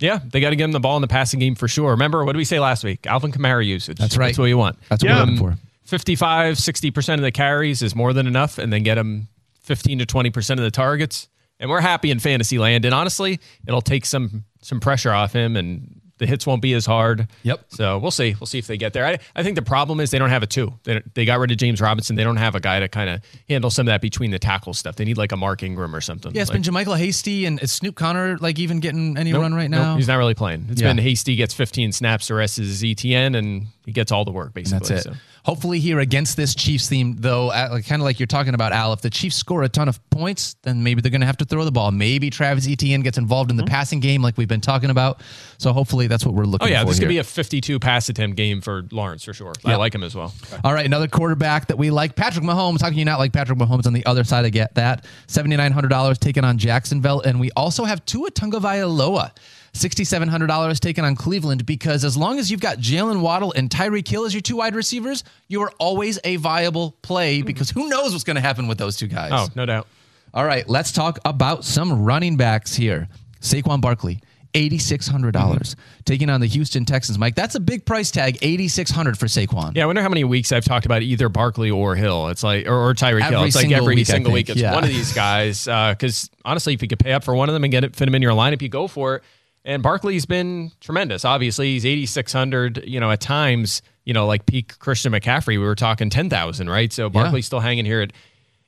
Yeah, 0.00 0.20
they 0.32 0.40
got 0.40 0.50
to 0.50 0.56
get 0.56 0.64
him 0.64 0.72
the 0.72 0.78
ball 0.80 0.96
in 0.96 1.02
the 1.02 1.08
passing 1.08 1.40
game 1.40 1.54
for 1.56 1.66
sure. 1.66 1.90
Remember, 1.90 2.24
what 2.24 2.32
did 2.32 2.38
we 2.38 2.44
say 2.44 2.60
last 2.60 2.84
week? 2.84 3.04
Alvin 3.06 3.32
Kamara 3.32 3.66
usage. 3.66 3.98
That's 3.98 4.16
right. 4.16 4.26
That's 4.26 4.38
what 4.38 4.44
you 4.46 4.56
want. 4.56 4.78
That's 4.88 5.02
what 5.02 5.10
Yeah. 5.10 5.16
we're 5.16 5.20
looking 5.32 5.38
for. 5.38 5.58
55, 5.88 6.56
60% 6.56 7.14
of 7.14 7.20
the 7.22 7.32
carries 7.32 7.80
is 7.82 7.94
more 7.96 8.12
than 8.12 8.26
enough, 8.26 8.58
and 8.58 8.70
then 8.70 8.82
get 8.82 8.98
him 8.98 9.28
15 9.62 10.00
to 10.00 10.06
20% 10.06 10.50
of 10.50 10.58
the 10.58 10.70
targets. 10.70 11.28
And 11.58 11.70
we're 11.70 11.80
happy 11.80 12.10
in 12.10 12.18
fantasy 12.18 12.58
land. 12.58 12.84
And 12.84 12.92
honestly, 12.94 13.40
it'll 13.66 13.80
take 13.80 14.04
some 14.06 14.44
some 14.60 14.80
pressure 14.80 15.12
off 15.12 15.32
him 15.32 15.56
and 15.56 16.00
the 16.18 16.26
hits 16.26 16.46
won't 16.46 16.60
be 16.60 16.74
as 16.74 16.84
hard. 16.84 17.28
Yep. 17.44 17.64
So 17.68 17.98
we'll 17.98 18.10
see. 18.10 18.34
We'll 18.38 18.46
see 18.46 18.58
if 18.58 18.66
they 18.66 18.76
get 18.76 18.92
there. 18.92 19.06
I, 19.06 19.18
I 19.36 19.42
think 19.44 19.54
the 19.54 19.62
problem 19.62 19.98
is 20.00 20.10
they 20.10 20.18
don't 20.18 20.30
have 20.30 20.42
a 20.42 20.46
two. 20.48 20.74
They, 20.84 21.00
they 21.14 21.24
got 21.24 21.38
rid 21.38 21.50
of 21.52 21.56
James 21.56 21.80
Robinson. 21.80 22.16
They 22.16 22.24
don't 22.24 22.36
have 22.36 22.54
a 22.56 22.60
guy 22.60 22.80
to 22.80 22.88
kind 22.88 23.08
of 23.08 23.22
handle 23.48 23.70
some 23.70 23.86
of 23.86 23.92
that 23.92 24.00
between 24.00 24.30
the 24.32 24.38
tackle 24.38 24.74
stuff. 24.74 24.96
They 24.96 25.04
need 25.04 25.16
like 25.16 25.32
a 25.32 25.36
Mark 25.36 25.62
Ingram 25.62 25.94
or 25.96 26.00
something. 26.00 26.34
Yeah, 26.34 26.42
it's 26.42 26.50
Like- 26.50 26.62
been 26.62 26.74
JaMycal 26.74 26.98
Hasty 26.98 27.46
and 27.46 27.62
is 27.62 27.72
Snoop 27.72 27.94
Conner 27.94 28.36
like 28.38 28.58
even 28.58 28.80
getting 28.80 29.16
any 29.16 29.32
Nope, 29.32 29.42
run 29.42 29.54
right 29.54 29.70
nope, 29.70 29.80
now? 29.80 29.96
he's 29.96 30.08
not 30.08 30.16
really 30.18 30.34
playing. 30.34 30.66
It's 30.70 30.80
Yeah. 30.82 30.88
been 30.90 30.98
Hasty 30.98 31.34
gets 31.36 31.54
15 31.54 31.92
snaps, 31.92 32.28
the 32.28 32.34
rest 32.34 32.58
is 32.58 32.82
ETN, 32.82 33.36
and 33.36 33.66
he 33.88 33.92
gets 33.92 34.12
all 34.12 34.26
the 34.26 34.30
work 34.30 34.52
basically. 34.52 34.88
That's 34.88 35.06
it. 35.06 35.10
So. 35.10 35.16
Hopefully, 35.44 35.80
here 35.80 35.98
against 35.98 36.36
this 36.36 36.54
Chiefs 36.54 36.90
theme, 36.90 37.16
though, 37.20 37.48
uh, 37.48 37.80
kind 37.80 38.02
of 38.02 38.04
like 38.04 38.20
you're 38.20 38.26
talking 38.26 38.52
about, 38.52 38.72
Al, 38.72 38.92
if 38.92 39.00
the 39.00 39.08
Chiefs 39.08 39.36
score 39.36 39.62
a 39.62 39.68
ton 39.70 39.88
of 39.88 39.98
points, 40.10 40.56
then 40.62 40.82
maybe 40.82 41.00
they're 41.00 41.10
going 41.10 41.22
to 41.22 41.26
have 41.26 41.38
to 41.38 41.46
throw 41.46 41.64
the 41.64 41.72
ball. 41.72 41.90
Maybe 41.90 42.28
Travis 42.28 42.68
Etienne 42.68 43.00
gets 43.00 43.16
involved 43.16 43.50
in 43.50 43.56
the 43.56 43.62
mm-hmm. 43.62 43.70
passing 43.70 44.00
game, 44.00 44.20
like 44.20 44.36
we've 44.36 44.46
been 44.46 44.60
talking 44.60 44.90
about. 44.90 45.22
So 45.56 45.72
hopefully, 45.72 46.06
that's 46.06 46.26
what 46.26 46.34
we're 46.34 46.44
looking. 46.44 46.66
For. 46.66 46.70
Oh 46.70 46.76
yeah, 46.76 46.84
this 46.84 46.98
could 46.98 47.08
be 47.08 47.16
a 47.16 47.24
52 47.24 47.80
pass 47.80 48.10
attempt 48.10 48.36
game 48.36 48.60
for 48.60 48.84
Lawrence 48.92 49.24
for 49.24 49.32
sure. 49.32 49.54
I 49.64 49.76
like 49.76 49.94
him 49.94 50.02
as 50.02 50.14
well. 50.14 50.34
All 50.64 50.74
right, 50.74 50.84
another 50.84 51.08
quarterback 51.08 51.68
that 51.68 51.78
we 51.78 51.90
like, 51.90 52.14
Patrick 52.14 52.44
Mahomes. 52.44 52.82
How 52.82 52.90
can 52.90 52.98
you 52.98 53.06
not 53.06 53.18
like 53.18 53.32
Patrick 53.32 53.58
Mahomes 53.58 53.86
on 53.86 53.94
the 53.94 54.04
other 54.04 54.24
side? 54.24 54.44
I 54.44 54.50
get 54.50 54.74
that. 54.74 55.06
$7,900 55.28 56.18
taken 56.18 56.44
on 56.44 56.58
Jacksonville. 56.58 57.22
And 57.22 57.40
we 57.40 57.50
also 57.52 57.84
have 57.84 58.04
Tua 58.04 58.30
Tagovailoa, 58.30 59.30
$6,700 59.78 60.80
taken 60.80 61.04
on 61.04 61.14
Cleveland 61.14 61.64
because 61.66 62.04
as 62.04 62.16
long 62.16 62.38
as 62.38 62.50
you've 62.50 62.60
got 62.60 62.78
Jalen 62.78 63.20
Waddle 63.20 63.52
and 63.52 63.70
Tyreek 63.70 64.06
Hill 64.06 64.24
as 64.24 64.34
your 64.34 64.40
two 64.40 64.56
wide 64.56 64.74
receivers, 64.74 65.24
you 65.46 65.62
are 65.62 65.72
always 65.78 66.18
a 66.24 66.36
viable 66.36 66.96
play 67.02 67.38
mm-hmm. 67.38 67.46
because 67.46 67.70
who 67.70 67.88
knows 67.88 68.12
what's 68.12 68.24
going 68.24 68.36
to 68.36 68.42
happen 68.42 68.68
with 68.68 68.78
those 68.78 68.96
two 68.96 69.06
guys. 69.06 69.30
Oh, 69.32 69.48
no 69.54 69.66
doubt. 69.66 69.86
All 70.34 70.44
right, 70.44 70.68
let's 70.68 70.92
talk 70.92 71.18
about 71.24 71.64
some 71.64 72.04
running 72.04 72.36
backs 72.36 72.74
here. 72.74 73.08
Saquon 73.40 73.80
Barkley, 73.80 74.20
$8,600 74.54 75.32
mm-hmm. 75.32 75.80
taking 76.04 76.28
on 76.28 76.40
the 76.40 76.46
Houston 76.46 76.84
Texans. 76.84 77.18
Mike, 77.18 77.34
that's 77.34 77.54
a 77.54 77.60
big 77.60 77.84
price 77.84 78.10
tag, 78.10 78.38
8600 78.42 79.18
for 79.18 79.26
Saquon. 79.26 79.74
Yeah, 79.74 79.84
I 79.84 79.86
wonder 79.86 80.02
how 80.02 80.08
many 80.08 80.24
weeks 80.24 80.52
I've 80.52 80.64
talked 80.64 80.86
about 80.86 81.02
either 81.02 81.28
Barkley 81.28 81.70
or 81.70 81.94
Hill. 81.94 82.28
It's 82.28 82.42
like 82.42 82.66
or, 82.66 82.90
or 82.90 82.94
Tyreek 82.94 83.28
Hill. 83.28 83.44
It's 83.44 83.56
like 83.56 83.70
every 83.70 83.96
week, 83.96 84.06
single 84.06 84.32
week. 84.32 84.50
It's 84.50 84.60
Yeah. 84.60 84.74
one 84.74 84.84
of 84.84 84.90
these 84.90 85.12
guys. 85.12 85.68
Uh, 85.68 85.92
because 85.92 86.30
honestly, 86.44 86.74
if 86.74 86.82
you 86.82 86.88
could 86.88 86.98
pay 86.98 87.12
up 87.12 87.24
for 87.24 87.34
one 87.34 87.48
of 87.48 87.52
them 87.52 87.64
and 87.64 87.70
get 87.70 87.84
it, 87.84 87.94
fit 87.94 88.06
them 88.06 88.14
in 88.14 88.22
your 88.22 88.32
lineup, 88.32 88.60
you 88.60 88.68
go 88.68 88.88
for 88.88 89.16
it. 89.16 89.22
And 89.64 89.82
Barkley's 89.82 90.24
been 90.24 90.72
tremendous. 90.80 91.24
Obviously, 91.24 91.72
he's 91.72 91.84
eighty 91.84 92.06
six 92.06 92.32
hundred. 92.32 92.84
You 92.86 93.00
know, 93.00 93.10
at 93.10 93.20
times, 93.20 93.82
you 94.04 94.14
know, 94.14 94.26
like 94.26 94.46
peak 94.46 94.78
Christian 94.78 95.12
McCaffrey, 95.12 95.48
we 95.48 95.58
were 95.58 95.74
talking 95.74 96.10
ten 96.10 96.30
thousand, 96.30 96.70
right? 96.70 96.92
So 96.92 97.10
Barkley's 97.10 97.46
still 97.46 97.60
hanging 97.60 97.84
here 97.84 98.00
at 98.00 98.12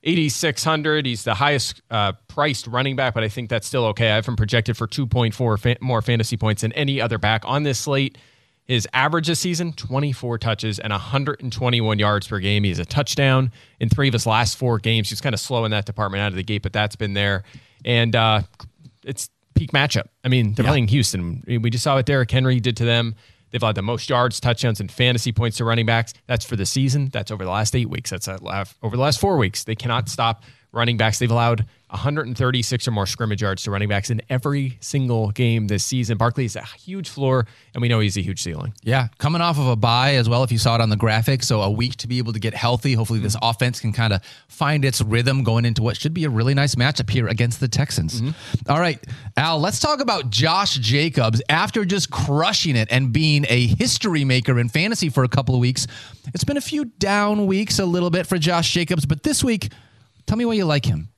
8600 0.03 1.05
he's 1.05 1.25
the 1.25 1.35
highest 1.35 1.83
uh, 1.91 2.13
priced 2.27 2.67
running 2.67 2.97
back 2.97 3.13
but 3.13 3.23
i 3.23 3.29
think 3.29 3.51
that's 3.51 3.67
still 3.67 3.85
okay 3.87 4.11
i 4.11 4.15
have 4.15 4.27
him 4.27 4.37
projected 4.37 4.77
for 4.77 4.87
2.4 4.87 5.59
fa- 5.59 5.77
more 5.81 6.01
fantasy 6.01 6.37
points 6.39 6.63
than 6.63 6.73
any 6.73 7.01
other 7.01 7.19
back 7.19 7.43
on 7.45 7.65
this 7.65 7.81
slate 7.81 8.17
his 8.65 8.89
average 8.95 9.27
this 9.27 9.41
season 9.41 9.75
24 9.75 10.39
touches 10.39 10.79
and 10.79 10.91
121 10.91 11.99
yards 11.99 12.27
per 12.27 12.39
game 12.39 12.63
he 12.63 12.71
has 12.71 12.79
a 12.79 12.85
touchdown 12.87 13.53
in 13.79 13.91
three 13.91 14.09
of 14.09 14.15
his 14.15 14.27
last 14.27 14.57
four 14.57 14.79
games 14.79 15.11
he's 15.11 15.21
kind 15.21 15.35
of 15.35 15.41
slow 15.41 15.67
in 15.67 15.71
that 15.71 15.85
department 15.85 16.23
out 16.23 16.29
of 16.29 16.37
the 16.37 16.43
gate 16.43 16.63
but 16.63 16.73
that's 16.73 16.97
been 16.97 17.13
there 17.13 17.43
and 17.85 18.17
uh, 18.17 18.41
it's 19.05 19.29
peak 19.61 19.73
matchup 19.73 20.07
i 20.25 20.29
mean 20.29 20.55
they're 20.55 20.65
playing 20.65 20.89
houston 20.89 21.43
we 21.47 21.69
just 21.69 21.85
saw 21.85 21.97
what 21.97 22.07
Derrick 22.07 22.31
henry 22.31 22.61
did 22.61 22.79
to 22.79 22.85
them 22.87 23.15
They've 23.51 23.63
allowed 23.63 23.75
the 23.75 23.83
most 23.83 24.09
yards, 24.09 24.41
touchdowns, 24.41 24.81
and 24.81 24.91
fantasy 24.91 25.33
points 25.33 25.57
to 25.59 25.65
running 25.65 25.87
backs. 25.87 26.15
That's 26.27 26.45
for 26.45 26.57
the 26.57 26.67
season. 26.67 27.09
That's 27.09 27.31
over 27.31 27.45
the 27.45 27.51
last 27.51 27.75
eight 27.75 27.91
weeks. 27.91 28.11
That's 28.11 28.29
uh, 28.29 28.39
over 28.83 28.97
the 28.97 29.03
last 29.03 29.21
four 29.21 29.37
weeks. 29.37 29.65
They 29.65 29.75
cannot 29.75 30.09
stop 30.09 30.45
running 30.73 30.97
backs. 30.97 31.19
They've 31.19 31.31
allowed 31.31 31.67
136 31.91 32.87
or 32.87 32.91
more 32.93 33.07
scrimmage 33.07 33.43
yards 33.43 33.65
to 33.65 33.71
running 33.71 33.89
backs 33.89 34.11
in 34.11 34.23
every 34.29 34.79
single 34.81 35.31
game 35.33 35.67
this 35.67 35.85
season. 35.85 36.17
Barkley 36.17 36.45
is 36.45 36.55
a 36.55 36.63
huge 36.63 37.09
floor, 37.09 37.47
and 37.75 37.83
we 37.83 37.89
know 37.89 37.99
he's 37.99 38.17
a 38.17 38.21
huge 38.21 38.41
ceiling. 38.41 38.75
Yeah, 38.83 39.09
coming 39.19 39.43
off 39.43 39.59
of 39.59 39.67
a 39.67 39.75
bye 39.75 40.15
as 40.15 40.29
well, 40.29 40.45
if 40.45 40.53
you 40.53 40.59
saw 40.59 40.77
it 40.77 40.81
on 40.81 40.89
the 40.89 40.97
graphic. 40.97 41.43
So 41.43 41.63
a 41.63 41.71
week 41.71 41.97
to 41.97 42.09
be 42.09 42.19
able 42.19 42.33
to 42.33 42.39
get 42.39 42.55
healthy. 42.55 42.95
Hopefully, 42.95 43.19
this 43.19 43.35
mm-hmm. 43.35 43.49
offense 43.51 43.81
can 43.81 43.93
kind 43.93 44.13
of 44.13 44.23
find 44.49 44.85
its 44.85 45.01
rhythm 45.01 45.43
going 45.43 45.65
into 45.65 45.83
what 45.83 45.97
should 45.97 46.15
be 46.15 46.25
a 46.25 46.31
really 46.31 46.55
nice 46.55 46.77
matchup 46.77 47.11
here 47.11 47.27
against 47.27 47.59
the 47.59 47.69
Texans. 47.69 48.21
Mm-hmm. 48.21 48.71
All 48.71 48.81
right, 48.81 49.05
Al, 49.37 49.59
let's 49.59 49.81
talk 49.81 50.01
about 50.01 50.31
Josh 50.31 50.77
Jacobs. 50.77 51.43
After 51.49 51.85
just 51.85 52.11
crushing 52.11 52.77
it 52.77 52.89
and 52.91 53.13
being 53.13 53.45
a 53.49 53.67
history 53.67 54.25
maker 54.25 54.61
in 54.61 54.69
fantasy 54.69 55.09
for 55.09 55.25
a 55.25 55.29
couple 55.29 55.57
of 55.57 55.61
weeks, 55.61 55.89
it's 56.35 56.45
been 56.45 56.57
a 56.57 56.63
few 56.63 56.85
down 56.85 57.47
weeks 57.47 57.81
a 57.81 57.85
little 57.85 58.11
bit 58.11 58.29
for 58.29 58.39
Josh 58.39 58.73
Jacobs, 58.73 59.07
but 59.07 59.25
this 59.25 59.43
week, 59.43 59.71
tell 60.31 60.39
me 60.39 60.45
why 60.45 60.55
you 60.55 60.65
like 60.65 60.87
him. 60.87 61.09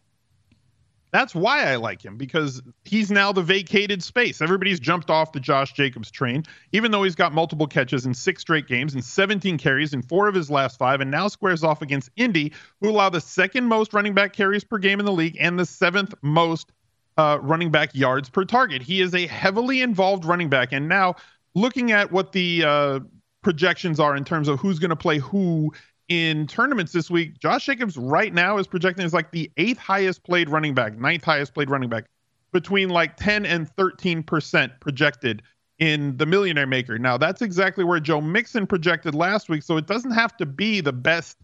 That's 1.12 1.34
why 1.34 1.70
I 1.70 1.76
like 1.76 2.02
him 2.02 2.16
because 2.16 2.62
he's 2.86 3.10
now 3.10 3.30
the 3.30 3.42
vacated 3.42 4.02
space. 4.02 4.40
Everybody's 4.40 4.80
jumped 4.80 5.10
off 5.10 5.32
the 5.32 5.40
Josh 5.40 5.74
Jacobs 5.74 6.10
train, 6.10 6.44
even 6.72 6.90
though 6.90 7.02
he's 7.02 7.14
got 7.14 7.34
multiple 7.34 7.66
catches 7.66 8.06
in 8.06 8.14
six 8.14 8.40
straight 8.40 8.66
games 8.66 8.94
and 8.94 9.04
17 9.04 9.58
carries 9.58 9.92
in 9.92 10.00
four 10.00 10.28
of 10.28 10.34
his 10.34 10.50
last 10.50 10.78
five, 10.78 11.02
and 11.02 11.10
now 11.10 11.28
squares 11.28 11.62
off 11.62 11.82
against 11.82 12.08
Indy, 12.16 12.54
who 12.80 12.88
allow 12.88 13.10
the 13.10 13.20
second 13.20 13.66
most 13.66 13.92
running 13.92 14.14
back 14.14 14.32
carries 14.32 14.64
per 14.64 14.78
game 14.78 14.98
in 14.98 15.04
the 15.04 15.12
league 15.12 15.36
and 15.38 15.58
the 15.58 15.66
seventh 15.66 16.14
most 16.22 16.72
uh, 17.18 17.38
running 17.42 17.70
back 17.70 17.94
yards 17.94 18.30
per 18.30 18.46
target. 18.46 18.80
He 18.80 19.02
is 19.02 19.14
a 19.14 19.26
heavily 19.26 19.82
involved 19.82 20.24
running 20.24 20.48
back, 20.48 20.72
and 20.72 20.88
now 20.88 21.16
looking 21.54 21.92
at 21.92 22.10
what 22.10 22.32
the 22.32 22.64
uh, 22.64 23.00
projections 23.42 24.00
are 24.00 24.16
in 24.16 24.24
terms 24.24 24.48
of 24.48 24.58
who's 24.58 24.78
going 24.78 24.88
to 24.88 24.96
play 24.96 25.18
who 25.18 25.74
in 26.12 26.46
tournaments 26.46 26.92
this 26.92 27.10
week, 27.10 27.38
Josh 27.38 27.64
Jacobs 27.64 27.96
right 27.96 28.34
now 28.34 28.58
is 28.58 28.66
projecting 28.66 29.02
as 29.02 29.14
like 29.14 29.30
the 29.30 29.50
eighth 29.56 29.78
highest 29.78 30.24
played 30.24 30.50
running 30.50 30.74
back, 30.74 30.98
ninth 30.98 31.24
highest 31.24 31.54
played 31.54 31.70
running 31.70 31.88
back, 31.88 32.04
between 32.52 32.90
like 32.90 33.16
10 33.16 33.46
and 33.46 33.66
13 33.76 34.22
percent 34.22 34.72
projected 34.78 35.40
in 35.78 36.14
the 36.18 36.26
Millionaire 36.26 36.66
Maker. 36.66 36.98
Now 36.98 37.16
that's 37.16 37.40
exactly 37.40 37.82
where 37.82 37.98
Joe 37.98 38.20
Mixon 38.20 38.66
projected 38.66 39.14
last 39.14 39.48
week, 39.48 39.62
so 39.62 39.78
it 39.78 39.86
doesn't 39.86 40.10
have 40.10 40.36
to 40.36 40.44
be 40.44 40.82
the 40.82 40.92
best, 40.92 41.38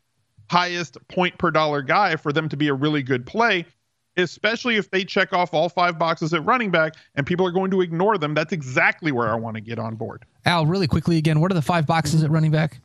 highest 0.51 0.99
point 1.09 1.39
per 1.39 1.51
dollar 1.51 1.81
guy 1.81 2.17
for 2.17 2.31
them 2.31 2.47
to 2.51 2.57
be 2.59 2.69
a 2.69 2.75
really 2.75 3.03
good 3.03 3.25
play. 3.25 3.65
Especially 4.19 4.77
if 4.77 4.91
they 4.91 5.03
check 5.03 5.33
off 5.33 5.55
all 5.55 5.71
five 5.71 5.99
boxes 5.99 6.35
at 6.35 6.45
running 6.45 6.71
back 6.71 6.95
and 7.15 7.25
people 7.25 7.47
are 7.47 7.53
going 7.53 7.71
to 7.71 7.81
ignore 7.81 8.19
them. 8.19 8.35
That's 8.35 8.53
exactly 8.53 9.13
where 9.13 9.31
I 9.31 9.37
want 9.37 9.55
to 9.55 9.61
get 9.61 9.79
on 9.79 9.95
board. 9.95 10.27
Al, 10.45 10.67
really 10.67 10.89
quickly 10.89 11.17
again, 11.17 11.41
what 11.41 11.53
are 11.53 11.55
the 11.55 11.63
five 11.63 11.87
boxes 11.87 12.25
at 12.25 12.31
running 12.31 12.51
back? 12.51 12.81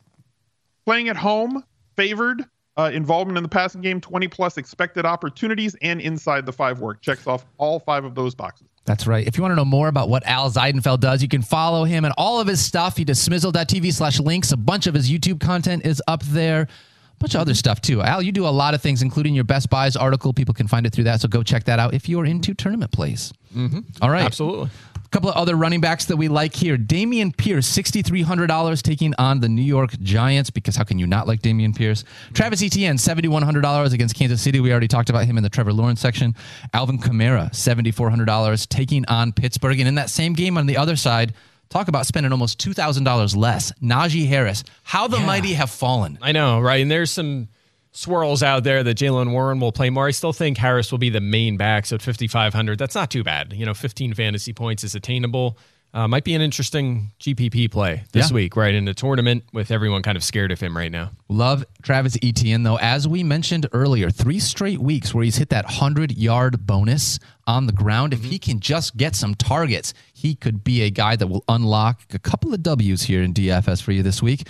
playing 0.84 1.08
at 1.08 1.16
home, 1.16 1.64
favored, 1.96 2.44
uh, 2.76 2.90
involvement 2.92 3.36
in 3.36 3.42
the 3.42 3.48
passing 3.48 3.80
game, 3.80 4.00
20 4.00 4.28
plus 4.28 4.58
expected 4.58 5.06
opportunities, 5.06 5.76
and 5.82 6.00
inside 6.00 6.46
the 6.46 6.52
five 6.52 6.80
work. 6.80 7.00
Checks 7.00 7.26
off 7.26 7.46
all 7.58 7.78
five 7.80 8.04
of 8.04 8.14
those 8.14 8.34
boxes. 8.34 8.68
That's 8.84 9.06
right. 9.06 9.26
If 9.26 9.36
you 9.36 9.42
want 9.42 9.52
to 9.52 9.56
know 9.56 9.64
more 9.64 9.88
about 9.88 10.08
what 10.08 10.26
Al 10.26 10.50
Zeidenfeld 10.50 11.00
does, 11.00 11.22
you 11.22 11.28
can 11.28 11.40
follow 11.42 11.84
him 11.84 12.04
and 12.04 12.12
all 12.18 12.40
of 12.40 12.46
his 12.46 12.62
stuff. 12.62 12.96
He 12.96 13.04
does 13.04 13.26
smizzle.tv 13.26 13.92
slash 13.92 14.20
links. 14.20 14.52
A 14.52 14.56
bunch 14.56 14.86
of 14.86 14.94
his 14.94 15.10
YouTube 15.10 15.40
content 15.40 15.86
is 15.86 16.02
up 16.06 16.22
there. 16.24 16.62
A 16.62 17.16
bunch 17.18 17.34
of 17.34 17.40
other 17.40 17.54
stuff 17.54 17.80
too. 17.80 18.02
Al, 18.02 18.20
you 18.20 18.32
do 18.32 18.46
a 18.46 18.50
lot 18.50 18.74
of 18.74 18.82
things, 18.82 19.00
including 19.00 19.34
your 19.34 19.44
Best 19.44 19.70
Buys 19.70 19.96
article. 19.96 20.34
People 20.34 20.52
can 20.52 20.66
find 20.66 20.84
it 20.84 20.92
through 20.92 21.04
that. 21.04 21.20
So 21.20 21.28
go 21.28 21.42
check 21.42 21.64
that 21.64 21.78
out 21.78 21.94
if 21.94 22.08
you're 22.08 22.26
into 22.26 22.52
tournament 22.52 22.92
plays. 22.92 23.32
Mm-hmm. 23.56 23.80
All 24.02 24.10
right. 24.10 24.24
Absolutely. 24.24 24.68
Couple 25.14 25.30
of 25.30 25.36
other 25.36 25.54
running 25.54 25.80
backs 25.80 26.06
that 26.06 26.16
we 26.16 26.26
like 26.26 26.52
here. 26.56 26.76
Dameon 26.76 27.36
Pierce, 27.36 27.72
$6,300 27.72 28.82
taking 28.82 29.14
on 29.16 29.38
the 29.38 29.48
New 29.48 29.62
York 29.62 29.92
Giants 30.00 30.50
because 30.50 30.74
how 30.74 30.82
can 30.82 30.98
you 30.98 31.06
not 31.06 31.28
like 31.28 31.40
Dameon 31.40 31.72
Pierce? 31.72 32.02
Travis 32.32 32.60
Etienne, 32.64 32.96
$7,100 32.96 33.92
against 33.92 34.16
Kansas 34.16 34.42
City. 34.42 34.58
We 34.58 34.72
already 34.72 34.88
talked 34.88 35.10
about 35.10 35.26
him 35.26 35.36
in 35.36 35.44
the 35.44 35.48
Trevor 35.48 35.72
Lawrence 35.72 36.00
section. 36.00 36.34
Alvin 36.72 36.98
Kamara, 36.98 37.50
$7,400 37.50 38.66
taking 38.66 39.06
on 39.06 39.30
Pittsburgh. 39.32 39.78
And 39.78 39.86
in 39.86 39.94
that 39.94 40.10
same 40.10 40.32
game 40.32 40.58
on 40.58 40.66
the 40.66 40.76
other 40.76 40.96
side, 40.96 41.32
Talk 41.70 41.88
about 41.88 42.06
spending 42.06 42.30
almost 42.30 42.60
$2,000 42.60 43.36
less. 43.36 43.72
Najee 43.82 44.28
Harris. 44.28 44.62
How 44.84 45.08
the 45.08 45.18
mighty 45.18 45.54
have 45.54 45.70
fallen. 45.70 46.18
I 46.22 46.30
know, 46.30 46.60
right? 46.60 46.80
And 46.80 46.90
there's 46.90 47.10
some 47.10 47.48
swirls 47.94 48.42
out 48.42 48.64
there 48.64 48.82
that 48.82 48.98
Jaylen 48.98 49.30
Warren 49.30 49.60
will 49.60 49.72
play 49.72 49.88
more. 49.88 50.06
I 50.08 50.10
still 50.10 50.32
think 50.32 50.58
Harris 50.58 50.90
will 50.90 50.98
be 50.98 51.10
the 51.10 51.20
main 51.20 51.56
back, 51.56 51.86
so 51.86 51.94
at 51.94 52.02
5,500, 52.02 52.78
that's 52.78 52.94
not 52.94 53.10
too 53.10 53.22
bad. 53.24 53.52
You 53.52 53.64
know, 53.64 53.72
15 53.74 54.14
fantasy 54.14 54.52
points 54.52 54.84
is 54.84 54.94
attainable. 54.94 55.56
Uh, 55.94 56.08
might 56.08 56.24
be 56.24 56.34
an 56.34 56.40
interesting 56.42 57.12
GPP 57.20 57.70
play 57.70 58.02
this 58.10 58.30
Yeah. 58.30 58.34
week, 58.34 58.56
right? 58.56 58.74
In 58.74 58.84
the 58.84 58.94
tournament 58.94 59.44
with 59.52 59.70
everyone 59.70 60.02
kind 60.02 60.16
of 60.16 60.24
scared 60.24 60.50
of 60.50 60.58
him 60.58 60.76
right 60.76 60.90
now. 60.90 61.12
Love 61.28 61.64
Travis 61.82 62.18
Etienne, 62.20 62.64
though. 62.64 62.78
As 62.80 63.06
we 63.06 63.22
mentioned 63.22 63.68
earlier, 63.72 64.10
three 64.10 64.40
straight 64.40 64.80
weeks 64.80 65.14
where 65.14 65.22
he's 65.22 65.36
hit 65.36 65.50
that 65.50 65.66
100 65.66 66.18
yard 66.18 66.66
bonus 66.66 67.20
on 67.46 67.66
the 67.68 67.72
ground. 67.72 68.12
If 68.12 68.24
he 68.24 68.40
can 68.40 68.58
just 68.58 68.96
get 68.96 69.14
some 69.14 69.36
targets, 69.36 69.94
he 70.12 70.34
could 70.34 70.64
be 70.64 70.82
a 70.82 70.90
guy 70.90 71.14
that 71.14 71.28
will 71.28 71.44
unlock 71.48 72.00
a 72.12 72.18
couple 72.18 72.52
of 72.52 72.64
W's 72.64 73.04
here 73.04 73.22
in 73.22 73.32
DFS 73.32 73.80
for 73.80 73.92
you 73.92 74.02
this 74.02 74.20
week. 74.20 74.48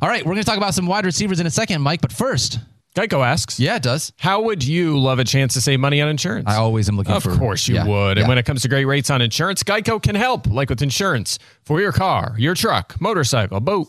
All 0.00 0.08
right, 0.08 0.24
we're 0.24 0.34
going 0.34 0.44
to 0.44 0.48
talk 0.48 0.58
about 0.58 0.74
some 0.74 0.86
wide 0.86 1.06
receivers 1.06 1.40
in 1.40 1.46
a 1.48 1.50
second, 1.50 1.82
Mike. 1.82 2.02
But 2.02 2.12
first, 2.12 2.60
Geico 2.94 3.26
asks, 3.26 3.58
yeah, 3.58 3.76
it 3.76 3.82
does. 3.82 4.12
How 4.18 4.40
would 4.42 4.62
you 4.62 4.98
love 5.00 5.18
a 5.18 5.24
chance 5.24 5.54
to 5.54 5.60
save 5.60 5.80
money 5.80 6.00
on 6.00 6.08
insurance? 6.08 6.44
I 6.48 6.56
always 6.56 6.88
am 6.88 6.96
looking 6.96 7.12
Of 7.12 7.24
for. 7.24 7.32
Of 7.32 7.38
course 7.38 7.66
you 7.66 7.74
yeah, 7.74 7.86
would. 7.86 8.16
yeah. 8.16 8.22
And 8.22 8.28
when 8.28 8.38
it 8.38 8.44
comes 8.44 8.62
to 8.62 8.68
great 8.68 8.84
rates 8.84 9.10
on 9.10 9.20
insurance, 9.20 9.64
Geico 9.64 10.00
can 10.00 10.14
help, 10.14 10.46
like 10.46 10.70
with 10.70 10.80
insurance 10.80 11.38
for 11.64 11.80
your 11.80 11.90
car, 11.90 12.36
your 12.38 12.54
truck, 12.54 13.00
motorcycle, 13.00 13.58
boat, 13.58 13.88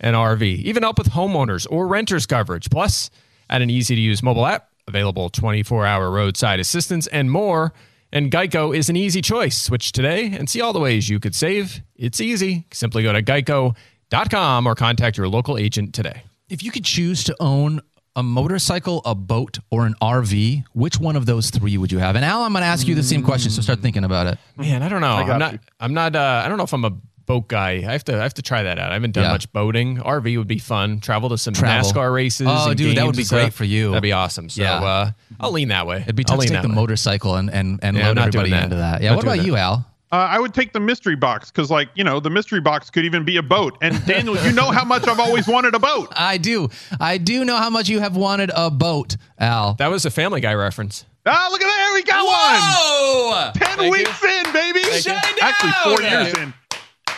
and 0.00 0.16
RV. 0.16 0.42
Even 0.42 0.82
help 0.84 0.96
with 0.98 1.10
homeowners 1.10 1.66
or 1.70 1.86
renters 1.86 2.24
coverage. 2.24 2.70
Plus, 2.70 3.10
add 3.50 3.60
an 3.60 3.68
easy 3.68 3.94
to 3.94 4.00
use 4.00 4.22
mobile 4.22 4.46
app, 4.46 4.70
available 4.88 5.28
24 5.28 5.84
hour 5.84 6.10
roadside 6.10 6.58
assistance, 6.58 7.06
and 7.08 7.30
more. 7.30 7.74
And 8.10 8.30
Geico 8.30 8.74
is 8.74 8.88
an 8.88 8.96
easy 8.96 9.20
choice. 9.20 9.60
Switch 9.60 9.92
today 9.92 10.26
and 10.34 10.48
see 10.48 10.62
all 10.62 10.72
the 10.72 10.80
ways 10.80 11.10
you 11.10 11.20
could 11.20 11.34
save. 11.34 11.82
It's 11.94 12.22
easy. 12.22 12.64
Simply 12.72 13.02
go 13.02 13.12
to 13.12 13.22
geico.com 13.22 14.66
or 14.66 14.74
contact 14.74 15.18
your 15.18 15.28
local 15.28 15.58
agent 15.58 15.94
today. 15.94 16.22
if 16.48 16.62
you 16.62 16.70
could 16.70 16.84
choose 16.84 17.22
to 17.24 17.36
own 17.40 17.82
a 18.16 18.22
motorcycle, 18.22 19.02
a 19.04 19.14
boat, 19.14 19.58
or 19.70 19.86
an 19.86 19.94
RV, 20.02 20.64
which 20.72 20.98
one 20.98 21.14
of 21.14 21.26
those 21.26 21.50
three 21.50 21.76
would 21.78 21.92
you 21.92 21.98
have? 21.98 22.16
And 22.16 22.24
Al, 22.24 22.42
I'm 22.42 22.52
going 22.52 22.62
to 22.62 22.66
ask 22.66 22.88
you 22.88 22.94
the 22.96 23.02
same 23.02 23.22
question, 23.22 23.50
so 23.52 23.62
start 23.62 23.80
thinking 23.80 24.02
about 24.04 24.26
it. 24.26 24.38
Man, 24.56 24.82
I 24.82 24.88
don't 24.88 25.00
know. 25.02 25.16
got 25.24 25.30
I'm 25.30 25.38
not. 25.38 25.52
you. 25.52 25.58
I'm 25.78 25.94
not. 25.94 26.16
Uh, 26.16 26.42
I 26.44 26.48
don't 26.48 26.56
know 26.58 26.64
if 26.64 26.72
I'm 26.72 26.84
a 26.84 26.90
boat 27.26 27.48
guy. 27.48 27.70
I 27.72 27.80
have 27.92 28.04
to. 28.04 28.14
I 28.18 28.22
have 28.22 28.34
to 28.34 28.42
try 28.42 28.62
that 28.64 28.78
out. 28.78 28.90
I 28.90 28.94
haven't 28.94 29.12
done 29.12 29.24
Yeah. 29.24 29.32
much 29.32 29.52
boating. 29.52 29.98
RV 29.98 30.38
would 30.38 30.48
be 30.48 30.58
fun. 30.58 31.00
Travel 31.00 31.28
to 31.28 31.38
some 31.38 31.54
Travel. 31.54 31.90
NASCAR 31.90 32.12
races. 32.14 32.46
Oh, 32.50 32.70
and 32.70 32.78
dude, 32.78 32.96
that 32.96 33.04
would 33.06 33.16
be 33.16 33.24
great 33.24 33.52
for 33.52 33.64
you. 33.64 33.88
That'd 33.90 34.02
be 34.02 34.12
awesome. 34.12 34.48
So 34.48 34.62
Yeah. 34.62 34.76
uh, 34.78 35.10
I'll 35.38 35.52
lean 35.52 35.68
that 35.68 35.86
way. 35.86 35.98
It'd 36.02 36.16
be 36.16 36.24
I'll 36.28 36.36
tough 36.36 36.46
to 36.46 36.52
take 36.52 36.62
the 36.62 36.68
way. 36.68 36.74
motorcycle 36.74 37.36
and 37.36 37.50
and, 37.50 37.80
and 37.82 37.96
Yeah, 37.96 38.08
load 38.08 38.18
everybody 38.18 38.52
into 38.52 38.76
that. 38.76 39.02
Yeah. 39.02 39.10
Not 39.10 39.16
what 39.16 39.24
about 39.24 39.34
doing 39.36 39.46
you, 39.48 39.56
Al? 39.56 39.86
Uh, 40.12 40.16
I 40.16 40.38
would 40.38 40.54
take 40.54 40.72
the 40.72 40.78
mystery 40.78 41.16
box 41.16 41.50
because, 41.50 41.68
like, 41.68 41.88
you 41.96 42.04
know, 42.04 42.20
the 42.20 42.30
mystery 42.30 42.60
box 42.60 42.90
could 42.90 43.04
even 43.04 43.24
be 43.24 43.38
a 43.38 43.42
boat. 43.42 43.76
And 43.82 44.04
Daniel, 44.06 44.36
you 44.38 44.52
know 44.52 44.70
how 44.70 44.84
much 44.84 45.06
I've 45.08 45.18
always 45.18 45.48
wanted 45.48 45.74
a 45.74 45.80
boat. 45.80 46.12
I 46.16 46.38
do. 46.38 46.68
I 47.00 47.18
do 47.18 47.44
know 47.44 47.56
how 47.56 47.70
much 47.70 47.88
you 47.88 47.98
have 47.98 48.16
wanted 48.16 48.52
a 48.54 48.70
boat, 48.70 49.16
Al. 49.38 49.74
That 49.74 49.88
was 49.88 50.04
a 50.04 50.10
Family 50.10 50.40
Guy 50.40 50.54
reference. 50.54 51.04
Ah, 51.26 51.48
look 51.50 51.60
at 51.60 51.66
that. 51.66 51.90
We 51.92 52.02
got 52.04 52.24
Whoa! 52.24 53.30
one. 53.30 53.52
10 53.54 53.78
Thank 53.78 53.92
weeks 53.92 54.22
in, 54.24 54.52
baby. 54.52 54.80
Thank 54.84 55.06
you. 55.06 55.42
Actually, 55.42 55.72
four 55.82 56.00
down. 56.00 56.24
years 56.26 56.38
in. 56.38 56.54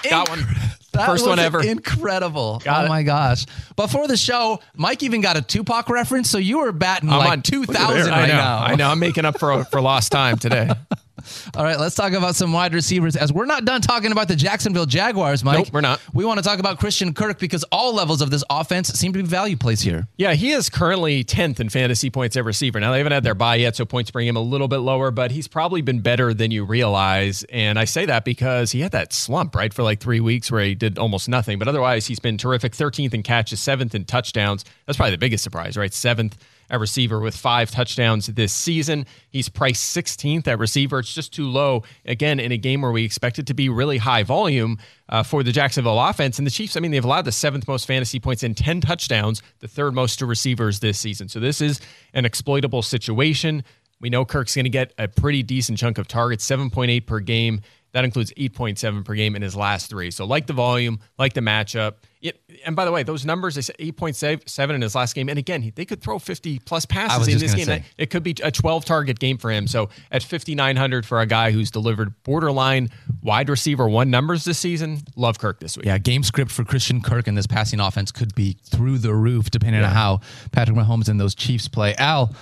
Got 0.08 0.28
one. 0.30 0.46
That 0.92 1.06
First 1.06 1.26
one 1.26 1.38
ever. 1.38 1.62
Incredible. 1.62 2.60
Got 2.64 2.82
oh 2.82 2.86
it. 2.86 2.88
my 2.88 3.02
gosh. 3.02 3.44
Before 3.76 4.08
the 4.08 4.16
show, 4.16 4.60
Mike 4.74 5.02
even 5.02 5.20
got 5.20 5.36
a 5.36 5.42
Tupac 5.42 5.90
reference, 5.90 6.30
so 6.30 6.38
you 6.38 6.60
were 6.60 6.72
batting 6.72 7.10
I'm 7.10 7.18
like 7.18 7.30
on 7.30 7.42
2,000 7.42 8.10
I 8.10 8.20
right 8.20 8.28
know. 8.28 8.34
now. 8.34 8.58
I 8.58 8.74
know. 8.76 8.88
I'm 8.88 8.98
making 8.98 9.26
up 9.26 9.38
for 9.38 9.64
for 9.64 9.80
lost 9.82 10.10
time 10.10 10.38
today. 10.38 10.70
All 11.56 11.64
right, 11.64 11.78
let's 11.78 11.94
talk 11.94 12.12
about 12.12 12.34
some 12.34 12.52
wide 12.52 12.74
receivers 12.74 13.16
as 13.16 13.32
we're 13.32 13.46
not 13.46 13.64
done 13.64 13.80
talking 13.80 14.12
about 14.12 14.28
the 14.28 14.36
Jacksonville 14.36 14.86
Jaguars, 14.86 15.44
Mike. 15.44 15.58
Nope, 15.58 15.68
we're 15.72 15.80
not. 15.80 16.00
We 16.12 16.24
want 16.24 16.38
to 16.38 16.44
talk 16.44 16.58
about 16.58 16.78
Christian 16.78 17.14
Kirk 17.14 17.38
because 17.38 17.64
all 17.70 17.94
levels 17.94 18.20
of 18.20 18.30
this 18.30 18.44
offense 18.50 18.88
seem 18.88 19.12
to 19.12 19.22
be 19.22 19.24
value 19.28 19.56
plays 19.56 19.80
here. 19.80 20.08
Yeah, 20.16 20.34
he 20.34 20.50
is 20.50 20.68
currently 20.68 21.24
10th 21.24 21.60
in 21.60 21.68
fantasy 21.68 22.10
points 22.10 22.36
every 22.36 22.48
receiver. 22.48 22.80
Now, 22.80 22.92
they 22.92 22.98
haven't 22.98 23.12
had 23.12 23.22
their 23.22 23.34
bye 23.34 23.56
yet, 23.56 23.76
so 23.76 23.84
points 23.84 24.10
bring 24.10 24.26
him 24.26 24.36
a 24.36 24.40
little 24.40 24.68
bit 24.68 24.78
lower, 24.78 25.10
but 25.10 25.30
he's 25.30 25.46
probably 25.46 25.82
been 25.82 26.00
better 26.00 26.34
than 26.34 26.50
you 26.50 26.64
realize. 26.64 27.44
And 27.50 27.78
I 27.78 27.84
say 27.84 28.06
that 28.06 28.24
because 28.24 28.72
he 28.72 28.80
had 28.80 28.92
that 28.92 29.12
slump, 29.12 29.54
right, 29.54 29.72
for 29.72 29.82
like 29.82 30.00
three 30.00 30.20
weeks 30.20 30.50
where 30.50 30.64
he 30.64 30.74
did 30.74 30.98
almost 30.98 31.28
nothing. 31.28 31.58
But 31.58 31.68
otherwise, 31.68 32.06
he's 32.06 32.18
been 32.18 32.38
terrific 32.38 32.72
13th 32.72 33.14
in 33.14 33.22
catches, 33.22 33.60
7th 33.60 33.94
in 33.94 34.04
touchdowns. 34.04 34.64
That's 34.86 34.96
probably 34.96 35.12
the 35.12 35.18
biggest 35.18 35.44
surprise, 35.44 35.76
right? 35.76 35.90
7th 35.90 36.32
at 36.70 36.80
receiver 36.80 37.20
with 37.20 37.36
five 37.36 37.70
touchdowns 37.70 38.26
this 38.26 38.52
season. 38.52 39.06
He's 39.30 39.48
priced 39.48 39.96
16th 39.96 40.46
at 40.48 40.58
receiver. 40.58 40.98
It's 40.98 41.12
just 41.12 41.32
too 41.32 41.48
low, 41.48 41.84
again, 42.04 42.40
in 42.40 42.52
a 42.52 42.56
game 42.56 42.82
where 42.82 42.92
we 42.92 43.04
expect 43.04 43.38
it 43.38 43.46
to 43.46 43.54
be 43.54 43.68
really 43.68 43.98
high 43.98 44.22
volume 44.22 44.78
uh, 45.08 45.22
for 45.22 45.42
the 45.42 45.52
Jacksonville 45.52 46.00
offense. 46.00 46.38
And 46.38 46.46
the 46.46 46.50
Chiefs, 46.50 46.76
I 46.76 46.80
mean, 46.80 46.90
they've 46.90 47.04
allowed 47.04 47.24
the 47.24 47.32
seventh 47.32 47.66
most 47.66 47.86
fantasy 47.86 48.20
points 48.20 48.42
in 48.42 48.54
10 48.54 48.80
touchdowns, 48.80 49.42
the 49.60 49.68
third 49.68 49.94
most 49.94 50.18
to 50.18 50.26
receivers 50.26 50.80
this 50.80 50.98
season. 50.98 51.28
So 51.28 51.40
this 51.40 51.60
is 51.60 51.80
an 52.14 52.24
exploitable 52.24 52.82
situation. 52.82 53.64
We 54.00 54.10
know 54.10 54.24
Kirk's 54.24 54.54
going 54.54 54.64
to 54.64 54.70
get 54.70 54.92
a 54.98 55.08
pretty 55.08 55.42
decent 55.42 55.78
chunk 55.78 55.98
of 55.98 56.06
targets, 56.06 56.48
7.8 56.48 57.04
per 57.06 57.20
game. 57.20 57.62
That 57.92 58.04
includes 58.04 58.32
8.7 58.36 59.04
per 59.04 59.14
game 59.14 59.34
in 59.34 59.42
his 59.42 59.56
last 59.56 59.88
three. 59.88 60.10
So, 60.10 60.26
like 60.26 60.46
the 60.46 60.52
volume, 60.52 61.00
like 61.18 61.32
the 61.32 61.40
matchup. 61.40 61.94
It, 62.20 62.40
and 62.66 62.76
by 62.76 62.84
the 62.84 62.92
way, 62.92 63.02
those 63.02 63.24
numbers, 63.24 63.54
they 63.54 63.62
said 63.62 63.76
8.7 63.78 64.74
in 64.74 64.82
his 64.82 64.94
last 64.94 65.14
game. 65.14 65.28
And 65.28 65.38
again, 65.38 65.62
he, 65.62 65.70
they 65.70 65.84
could 65.84 66.02
throw 66.02 66.18
50 66.18 66.58
plus 66.60 66.84
passes 66.84 67.28
in 67.28 67.38
this 67.38 67.54
game. 67.54 67.64
say. 67.64 67.84
It 67.96 68.10
could 68.10 68.22
be 68.22 68.34
a 68.42 68.50
12 68.50 68.84
target 68.84 69.18
game 69.18 69.38
for 69.38 69.50
him. 69.50 69.66
So, 69.66 69.88
at 70.12 70.22
5,900 70.22 71.06
for 71.06 71.20
a 71.20 71.26
guy 71.26 71.50
who's 71.50 71.70
delivered 71.70 72.22
borderline 72.24 72.90
wide 73.22 73.48
receiver 73.48 73.88
one 73.88 74.10
numbers 74.10 74.44
this 74.44 74.58
season, 74.58 75.00
love 75.16 75.38
Kirk 75.38 75.60
this 75.60 75.76
week. 75.76 75.86
Yeah, 75.86 75.96
game 75.98 76.22
script 76.22 76.50
for 76.50 76.64
Christian 76.64 77.00
Kirk 77.00 77.26
and 77.26 77.38
this 77.38 77.46
passing 77.46 77.80
offense 77.80 78.12
could 78.12 78.34
be 78.34 78.58
through 78.64 78.98
the 78.98 79.14
roof 79.14 79.50
depending 79.50 79.82
on 79.82 79.92
how 79.92 80.20
Patrick 80.52 80.76
Mahomes 80.76 81.08
and 81.08 81.18
those 81.18 81.34
Chiefs 81.34 81.68
play. 81.68 81.94
Al, 81.96 82.34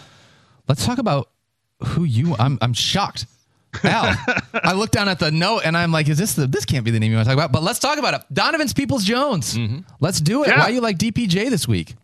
let's 0.68 0.84
talk 0.84 0.98
about 0.98 1.30
who 1.84 2.04
you 2.04 2.34
I'm 2.38 2.58
I'm 2.60 2.72
shocked. 2.72 3.26
Al, 3.84 4.16
I 4.54 4.72
look 4.72 4.90
down 4.90 5.08
at 5.08 5.18
the 5.18 5.30
note 5.30 5.60
and 5.64 5.76
I'm 5.76 5.92
like, 5.92 6.08
is 6.08 6.18
this 6.18 6.34
the 6.34 6.46
this 6.46 6.64
can't 6.64 6.84
be 6.84 6.90
the 6.90 7.00
name 7.00 7.10
you 7.10 7.16
want 7.16 7.26
to 7.28 7.34
talk 7.34 7.38
about? 7.38 7.52
But 7.52 7.62
let's 7.62 7.78
talk 7.78 7.98
about 7.98 8.14
it. 8.14 8.22
Donovan's 8.32 8.72
Peoples 8.72 9.04
Jones. 9.04 9.58
Let's 10.00 10.20
do 10.20 10.44
it. 10.44 10.48
Yeah. 10.48 10.60
Why 10.60 10.68
you 10.68 10.80
like 10.80 10.98
DPJ 10.98 11.50
this 11.50 11.66
week? 11.68 11.94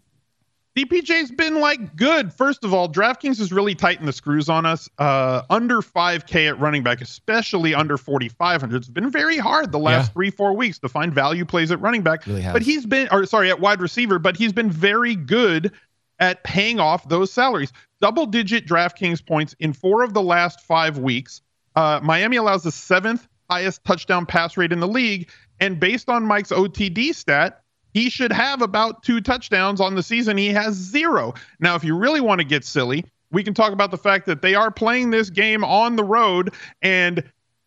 DPJ's 0.77 1.31
been 1.31 1.61
like 1.61 1.97
good. 1.97 2.33
First 2.33 2.65
of 2.65 2.73
all, 2.73 2.89
DraftKings 2.89 3.37
has 3.39 3.53
really 3.53 3.75
tightened 3.75 4.09
the 4.09 4.13
screws 4.13 4.49
on 4.49 4.65
us. 4.65 4.89
Uh, 4.99 5.43
under 5.51 5.83
5K 5.83 6.49
at 6.49 6.59
running 6.59 6.83
back, 6.83 7.03
especially 7.03 7.75
under 7.75 7.99
4,500, 7.99 8.77
it's 8.77 8.89
been 8.89 9.11
very 9.11 9.37
hard 9.37 9.71
the 9.71 9.79
last 9.79 10.07
Yeah. 10.09 10.13
three, 10.15 10.31
four 10.31 10.55
weeks 10.57 10.79
to 10.79 10.89
find 10.89 11.13
value 11.13 11.45
plays 11.45 11.71
at 11.71 11.81
running 11.83 12.01
back. 12.01 12.27
Really 12.27 12.43
but 12.51 12.63
he's 12.63 12.87
been, 12.87 13.07
or 13.13 13.27
sorry, 13.27 13.51
at 13.51 13.61
wide 13.61 13.83
receiver, 13.83 14.19
but 14.19 14.35
he's 14.35 14.55
been 14.55 14.71
very 14.71 15.15
good 15.15 15.73
at 16.19 16.43
paying 16.43 16.81
off 16.81 17.07
those 17.07 17.31
salaries. 17.31 17.71
Double 18.01 18.25
digit 18.25 18.67
DraftKings 18.67 19.25
points 19.27 19.55
in 19.59 19.75
four 19.75 20.03
of 20.03 20.15
the 20.15 20.23
last 20.23 20.61
five 20.63 20.97
weeks. 20.97 21.43
Uh, 21.75 22.01
Miami 22.03 22.37
allows 22.37 22.63
the 22.63 22.73
seventh 22.73 23.27
highest 23.51 23.85
touchdown 23.85 24.27
pass 24.27 24.57
rate 24.57 24.73
in 24.73 24.81
the 24.81 24.89
league. 24.89 25.31
And 25.61 25.79
based 25.79 26.09
on 26.09 26.25
Mike's 26.27 26.51
OTD 26.51 27.15
stat, 27.15 27.61
he 27.93 28.09
should 28.09 28.33
have 28.33 28.63
about 28.63 29.03
two 29.03 29.21
touchdowns 29.21 29.81
on 29.81 29.95
the 29.95 30.03
season. 30.03 30.37
He 30.37 30.49
has 30.49 30.75
zero. 30.75 31.35
Now, 31.61 31.75
if 31.75 31.85
you 31.85 31.97
really 31.97 32.21
want 32.21 32.41
to 32.41 32.47
get 32.47 32.65
silly, 32.65 33.05
we 33.31 33.45
can 33.45 33.55
talk 33.55 33.73
about 33.73 33.91
the 33.91 33.99
fact 33.99 34.27
that 34.27 34.43
they 34.43 34.55
are 34.55 34.71
playing 34.71 35.11
this 35.11 35.31
game 35.31 35.65
on 35.65 35.97
the 35.97 36.05
road. 36.05 36.55
And 36.81 37.23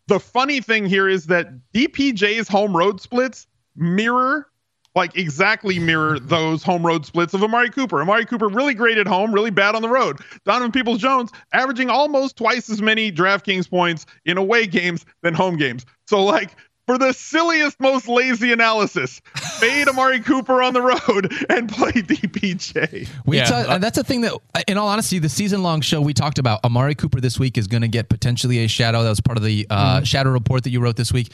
the 0.08 0.20
funny 0.20 0.60
thing 0.60 0.86
here 0.86 1.08
is 1.08 1.26
that 1.26 1.48
DPJ's 1.72 2.48
home 2.48 2.76
road 2.76 3.00
splits 3.00 3.46
mirror, 3.76 4.48
like 4.96 5.16
exactly 5.16 5.78
mirror 5.78 6.18
those 6.18 6.62
home 6.62 6.84
road 6.84 7.06
splits 7.06 7.34
of 7.34 7.42
Amari 7.44 7.70
Cooper. 7.70 8.00
Amari 8.00 8.24
Cooper 8.24 8.48
really 8.48 8.74
great 8.74 8.98
at 8.98 9.06
home, 9.06 9.32
really 9.32 9.50
bad 9.50 9.74
on 9.74 9.82
the 9.82 9.88
road. 9.88 10.18
Donovan 10.44 10.72
Peoples 10.72 10.98
Jones 10.98 11.30
averaging 11.52 11.90
almost 11.90 12.36
twice 12.36 12.70
as 12.70 12.80
many 12.82 13.12
DraftKings 13.12 13.68
points 13.68 14.06
in 14.24 14.38
away 14.38 14.66
games 14.66 15.04
than 15.22 15.34
home 15.34 15.56
games. 15.56 15.84
So, 16.06 16.24
like, 16.24 16.56
for 16.86 16.98
the 16.98 17.12
silliest, 17.12 17.80
most 17.80 18.06
lazy 18.08 18.52
analysis, 18.52 19.20
fade 19.58 19.88
Amari 19.88 20.20
Cooper 20.20 20.62
on 20.62 20.72
the 20.72 20.80
road 20.82 21.32
and 21.50 21.68
play 21.68 21.90
DPJ. 21.92 23.08
We 23.26 23.38
Yeah. 23.38 23.44
ta- 23.44 23.66
and 23.74 23.82
that's 23.82 23.98
a 23.98 24.04
thing 24.04 24.20
that, 24.22 24.32
in 24.68 24.78
all 24.78 24.88
honesty, 24.88 25.18
the 25.18 25.28
season 25.28 25.62
long 25.62 25.80
show 25.80 26.00
we 26.00 26.14
talked 26.14 26.38
about. 26.38 26.64
Amari 26.64 26.94
Cooper 26.94 27.20
this 27.20 27.38
week 27.38 27.58
is 27.58 27.66
going 27.66 27.80
to 27.82 27.88
get 27.88 28.08
potentially 28.08 28.64
a 28.64 28.68
shadow. 28.68 29.02
That 29.02 29.10
was 29.10 29.20
part 29.20 29.36
of 29.36 29.44
the 29.44 29.66
uh, 29.68 30.02
shadow 30.04 30.30
report 30.30 30.62
that 30.64 30.70
you 30.70 30.80
wrote 30.80 30.96
this 30.96 31.12
week. 31.12 31.28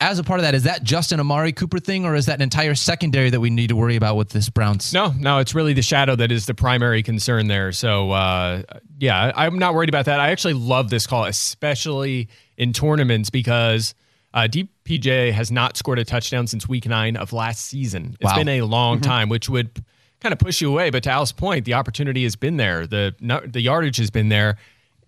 As 0.00 0.18
a 0.18 0.24
part 0.24 0.40
of 0.40 0.42
that, 0.44 0.54
is 0.54 0.64
that 0.64 0.82
just 0.82 1.12
an 1.12 1.20
Amari 1.20 1.52
Cooper 1.52 1.78
thing, 1.78 2.04
or 2.04 2.14
is 2.16 2.26
that 2.26 2.36
an 2.36 2.42
entire 2.42 2.74
secondary 2.74 3.30
that 3.30 3.38
we 3.40 3.50
need 3.50 3.68
to 3.68 3.76
worry 3.76 3.94
about 3.96 4.16
with 4.16 4.30
this 4.30 4.48
Browns? 4.48 4.92
No, 4.92 5.12
no, 5.18 5.38
it's 5.38 5.54
really 5.54 5.74
the 5.74 5.82
shadow 5.82 6.16
that 6.16 6.32
is 6.32 6.46
the 6.46 6.54
primary 6.54 7.02
concern 7.04 7.46
there. 7.48 7.70
So, 7.72 8.10
uh, 8.10 8.62
yeah, 8.98 9.30
I'm 9.36 9.58
not 9.58 9.74
worried 9.74 9.88
about 9.88 10.06
that. 10.06 10.18
I 10.20 10.30
actually 10.30 10.54
love 10.54 10.90
this 10.90 11.06
call, 11.06 11.24
especially 11.24 12.28
in 12.56 12.72
tournaments, 12.72 13.30
because 13.30 13.94
uh, 14.34 14.48
DPJ 14.50 15.32
has 15.32 15.50
not 15.50 15.76
scored 15.76 15.98
a 15.98 16.04
touchdown 16.04 16.46
since 16.46 16.68
week 16.68 16.86
nine 16.86 17.16
of 17.16 17.32
last 17.32 17.64
season. 17.66 18.16
It's 18.20 18.30
Wow. 18.32 18.36
been 18.38 18.48
a 18.48 18.62
long 18.62 19.00
time, 19.00 19.28
which 19.28 19.48
would 19.48 19.84
kind 20.20 20.32
of 20.32 20.38
push 20.38 20.60
you 20.60 20.70
away. 20.70 20.90
But 20.90 21.02
to 21.04 21.10
Al's 21.10 21.32
point, 21.32 21.64
the 21.64 21.74
opportunity 21.74 22.22
has 22.24 22.36
been 22.36 22.56
there. 22.56 22.86
The 22.86 23.14
the 23.46 23.60
yardage 23.60 23.96
has 23.98 24.10
been 24.10 24.28
there. 24.28 24.56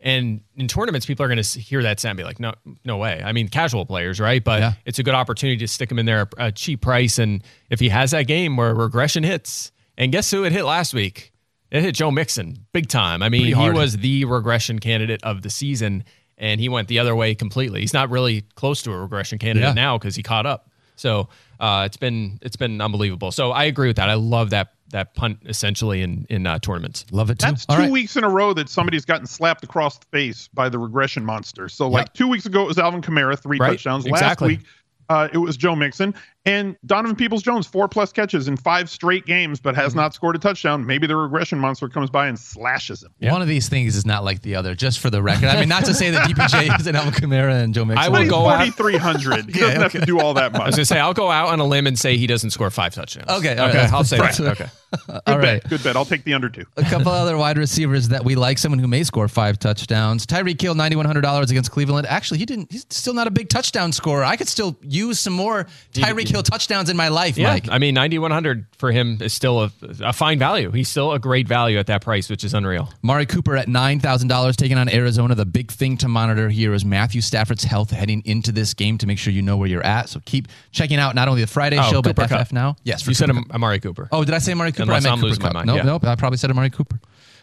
And 0.00 0.42
in 0.56 0.68
tournaments, 0.68 1.06
people 1.06 1.24
are 1.24 1.28
going 1.28 1.42
to 1.42 1.58
hear 1.58 1.82
that 1.82 1.98
sound 1.98 2.10
and 2.10 2.16
be 2.18 2.24
like, 2.24 2.38
no, 2.38 2.52
no 2.84 2.98
way. 2.98 3.22
I 3.24 3.32
mean, 3.32 3.48
casual 3.48 3.86
players, 3.86 4.20
right? 4.20 4.44
But 4.44 4.60
Yeah. 4.60 4.72
it's 4.84 4.98
a 4.98 5.02
good 5.02 5.14
opportunity 5.14 5.56
to 5.58 5.66
stick 5.66 5.90
him 5.90 5.98
in 5.98 6.04
there 6.04 6.28
at 6.38 6.48
a 6.48 6.52
cheap 6.52 6.82
price. 6.82 7.18
And 7.18 7.42
if 7.70 7.80
he 7.80 7.88
has 7.88 8.10
that 8.10 8.24
game 8.26 8.58
where 8.58 8.74
regression 8.74 9.22
hits, 9.22 9.72
and 9.96 10.12
guess 10.12 10.30
who 10.30 10.44
it 10.44 10.52
hit 10.52 10.64
last 10.64 10.92
week? 10.92 11.32
It 11.70 11.80
hit 11.82 11.94
Joe 11.94 12.10
Mixon 12.10 12.66
big 12.74 12.88
time. 12.88 13.22
I 13.22 13.30
mean, 13.30 13.46
he 13.46 13.70
was 13.70 13.96
the 13.96 14.26
regression 14.26 14.78
candidate 14.78 15.22
of 15.22 15.40
the 15.40 15.48
season, 15.48 16.04
and 16.38 16.60
he 16.60 16.68
went 16.68 16.88
the 16.88 16.98
other 16.98 17.14
way 17.14 17.34
completely. 17.34 17.80
He's 17.80 17.94
not 17.94 18.10
really 18.10 18.42
close 18.54 18.82
to 18.82 18.92
a 18.92 18.98
regression 18.98 19.38
candidate 19.38 19.68
Yeah. 19.68 19.72
now 19.74 19.98
because 19.98 20.16
he 20.16 20.22
caught 20.22 20.46
up. 20.46 20.68
So 20.96 21.28
uh, 21.60 21.82
it's 21.86 21.96
been 21.96 22.38
it's 22.42 22.56
been 22.56 22.80
unbelievable. 22.80 23.32
So 23.32 23.50
I 23.52 23.64
agree 23.64 23.88
with 23.88 23.96
that. 23.96 24.08
I 24.10 24.14
love 24.14 24.50
that 24.50 24.70
that 24.90 25.14
punt 25.14 25.38
essentially 25.46 26.02
in 26.02 26.24
in 26.30 26.46
uh, 26.46 26.58
tournaments. 26.60 27.04
Love 27.10 27.30
it 27.30 27.38
too. 27.40 27.46
That's 27.46 27.66
All 27.68 27.76
two 27.76 27.82
right. 27.82 27.90
weeks 27.90 28.16
in 28.16 28.22
a 28.22 28.28
row 28.28 28.52
that 28.54 28.68
somebody's 28.68 29.04
gotten 29.04 29.26
slapped 29.26 29.64
across 29.64 29.98
the 29.98 30.06
face 30.12 30.48
by 30.54 30.68
the 30.68 30.78
regression 30.78 31.24
monster. 31.24 31.68
So, 31.68 31.88
like 31.88 32.06
Yep. 32.08 32.14
two 32.14 32.28
weeks 32.28 32.46
ago, 32.46 32.62
it 32.62 32.68
was 32.68 32.78
Alvin 32.78 33.02
Kamara, 33.02 33.36
three 33.38 33.58
Right, 33.58 33.70
touchdowns. 33.72 34.06
exactly. 34.06 34.54
Last 34.56 34.60
week, 34.60 34.66
uh, 35.08 35.28
it 35.32 35.38
was 35.38 35.56
Joe 35.56 35.74
Mixon 35.74 36.14
and 36.46 36.76
Donovan 36.84 37.16
Peoples 37.16 37.42
Jones, 37.42 37.66
four 37.66 37.88
plus 37.88 38.12
catches 38.12 38.48
in 38.48 38.56
five 38.56 38.90
straight 38.90 39.24
games, 39.26 39.60
but 39.60 39.74
Mm-hmm. 39.74 39.80
has 39.82 39.94
not 39.94 40.14
scored 40.14 40.36
a 40.36 40.38
touchdown. 40.38 40.86
Maybe 40.86 41.06
the 41.06 41.16
regression 41.16 41.58
monster 41.58 41.88
comes 41.88 42.10
by 42.10 42.28
and 42.28 42.38
slashes 42.38 43.02
him. 43.02 43.10
One 43.30 43.42
of 43.42 43.48
these 43.48 43.68
things 43.68 43.96
is 43.96 44.06
not 44.06 44.22
like 44.24 44.42
the 44.42 44.54
other, 44.56 44.74
just 44.74 45.00
for 45.00 45.10
the 45.10 45.22
record. 45.22 45.46
I 45.48 45.58
mean, 45.58 45.68
not 45.68 45.84
to 45.86 45.94
say 45.94 46.10
that 46.10 46.28
DPJ 46.28 46.78
isn't 46.80 46.94
Alvin 46.94 47.12
Kamara 47.14 47.62
and 47.64 47.74
Joe 47.74 47.84
Mixon. 47.84 48.04
I 48.04 48.08
will 48.08 48.28
go 48.28 48.46
out- 48.48 48.66
4,300. 48.76 49.46
He 49.50 49.52
Yeah, 49.60 49.66
doesn't 49.66 49.80
have 49.82 49.92
to 49.92 50.06
do 50.06 50.20
all 50.20 50.34
that 50.34 50.52
much. 50.52 50.60
I 50.62 50.66
was 50.66 50.76
gonna 50.76 50.84
say 50.84 51.00
I'll 51.00 51.14
go 51.14 51.30
out 51.30 51.48
on 51.48 51.58
a 51.60 51.64
limb 51.64 51.86
and 51.86 51.98
say 51.98 52.16
he 52.16 52.26
doesn't 52.26 52.50
score 52.50 52.70
five 52.70 52.94
touchdowns. 52.94 53.28
Okay, 53.30 53.56
all 53.56 53.66
right, 53.66 53.68
okay, 53.70 53.72
that's- 53.72 53.92
I'll 53.92 54.04
say 54.04 54.16
that's- 54.18 54.38
that. 54.38 54.60
Okay, 54.60 54.70
All 55.08 55.20
Good 55.26 55.42
right. 55.42 55.60
bet. 55.62 55.68
Good 55.70 55.82
bet. 55.82 55.96
I'll 55.96 56.04
take 56.04 56.22
the 56.22 56.34
under 56.34 56.48
two. 56.48 56.64
A 56.76 56.84
couple 56.84 57.10
other 57.10 57.36
wide 57.36 57.58
receivers 57.58 58.08
that 58.10 58.24
we 58.24 58.36
like, 58.36 58.58
someone 58.58 58.78
who 58.78 58.86
may 58.86 59.02
score 59.02 59.26
five 59.26 59.58
touchdowns. 59.58 60.24
Tyreek 60.24 60.60
Hill, 60.60 60.76
$9,100 60.76 61.50
against 61.50 61.72
Cleveland. 61.72 62.06
Actually, 62.06 62.38
he 62.38 62.46
didn't, 62.46 62.70
he's 62.70 62.86
still 62.90 63.12
not 63.14 63.26
a 63.26 63.32
big 63.32 63.48
touchdown 63.48 63.90
scorer. 63.90 64.22
I 64.22 64.36
could 64.36 64.46
still 64.46 64.76
use 64.82 65.18
some 65.18 65.32
more 65.32 65.66
Tyreek 65.94 66.28
Hill 66.34 66.42
touchdowns 66.42 66.90
in 66.90 66.96
my 66.96 67.08
life, 67.08 67.38
yeah. 67.38 67.48
Mike. 67.52 67.68
I 67.70 67.78
mean, 67.78 67.94
ninety 67.94 68.18
one 68.18 68.30
hundred 68.30 68.66
for 68.76 68.90
him 68.92 69.18
is 69.20 69.32
still 69.32 69.62
a, 69.64 69.72
a 70.02 70.12
fine 70.12 70.38
value. 70.38 70.70
He's 70.72 70.88
still 70.88 71.12
a 71.12 71.18
great 71.18 71.46
value 71.48 71.78
at 71.78 71.86
that 71.86 72.02
price, 72.02 72.28
which 72.28 72.44
is 72.44 72.52
unreal. 72.54 72.92
Mari 73.02 73.24
Cooper 73.26 73.56
at 73.56 73.68
$9,000 73.68 74.56
taking 74.56 74.76
on 74.78 74.88
Arizona. 74.88 75.34
The 75.34 75.46
big 75.46 75.70
thing 75.70 75.96
to 75.98 76.08
monitor 76.08 76.48
here 76.48 76.74
is 76.74 76.84
Matthew 76.84 77.20
Stafford's 77.20 77.64
health 77.64 77.90
heading 77.90 78.22
into 78.24 78.52
this 78.52 78.74
game 78.74 78.98
to 78.98 79.06
make 79.06 79.18
sure 79.18 79.32
you 79.32 79.42
know 79.42 79.56
where 79.56 79.68
you're 79.68 79.84
at. 79.86 80.08
So 80.08 80.20
keep 80.24 80.48
checking 80.72 80.98
out 80.98 81.14
not 81.14 81.28
only 81.28 81.40
the 81.42 81.46
Friday 81.46 81.78
Oh, 81.78 81.90
show, 81.90 82.02
but 82.02 82.16
Cooper 82.16 82.28
FF 82.28 82.30
Cup. 82.34 82.52
Now. 82.52 82.76
Yes, 82.84 83.02
for 83.02 83.10
You 83.10 83.14
said 83.14 83.28
Cooper 83.30 83.38
Am- 83.38 83.52
Amari 83.52 83.80
Cooper. 83.80 84.08
Oh, 84.12 84.24
did 84.24 84.34
I 84.34 84.38
say 84.38 84.52
Amari 84.52 84.72
Cooper? 84.72 84.82
Unless 84.82 85.04
I 85.04 85.08
meant 85.08 85.12
I'm 85.12 85.18
Cooper 85.18 85.28
losing 85.28 85.42
my 85.44 85.52
mind, 85.52 85.66
Nope, 85.68 85.76
yeah. 85.78 85.82
nope. 85.84 86.04
I 86.04 86.14
probably 86.16 86.36
said 86.38 86.50
Amari 86.50 86.70
Cooper. 86.70 86.98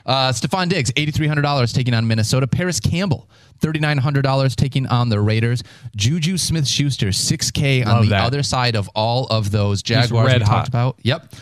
Uh, 0.05 0.31
Stefon 0.31 0.69
Diggs, 0.69 0.91
$8,300 0.93 1.73
taking 1.73 1.93
on 1.93 2.07
Minnesota. 2.07 2.47
Parris 2.47 2.79
Campbell, 2.79 3.29
$3,900 3.59 4.55
taking 4.55 4.87
on 4.87 5.09
the 5.09 5.19
Raiders. 5.19 5.63
Juju 5.95 6.37
Smith 6.37 6.67
Schuster, 6.67 7.07
6K 7.07 7.85
on 7.85 7.93
Love 7.95 8.03
the 8.05 8.09
that. 8.11 8.23
other 8.25 8.43
side 8.43 8.75
of 8.75 8.89
all 8.95 9.27
of 9.27 9.51
those 9.51 9.81
Jaguars 9.83 10.27
red 10.27 10.41
we 10.41 10.45
hot. 10.45 10.55
talked 10.55 10.67
about. 10.69 10.97
Yep. 11.03 11.33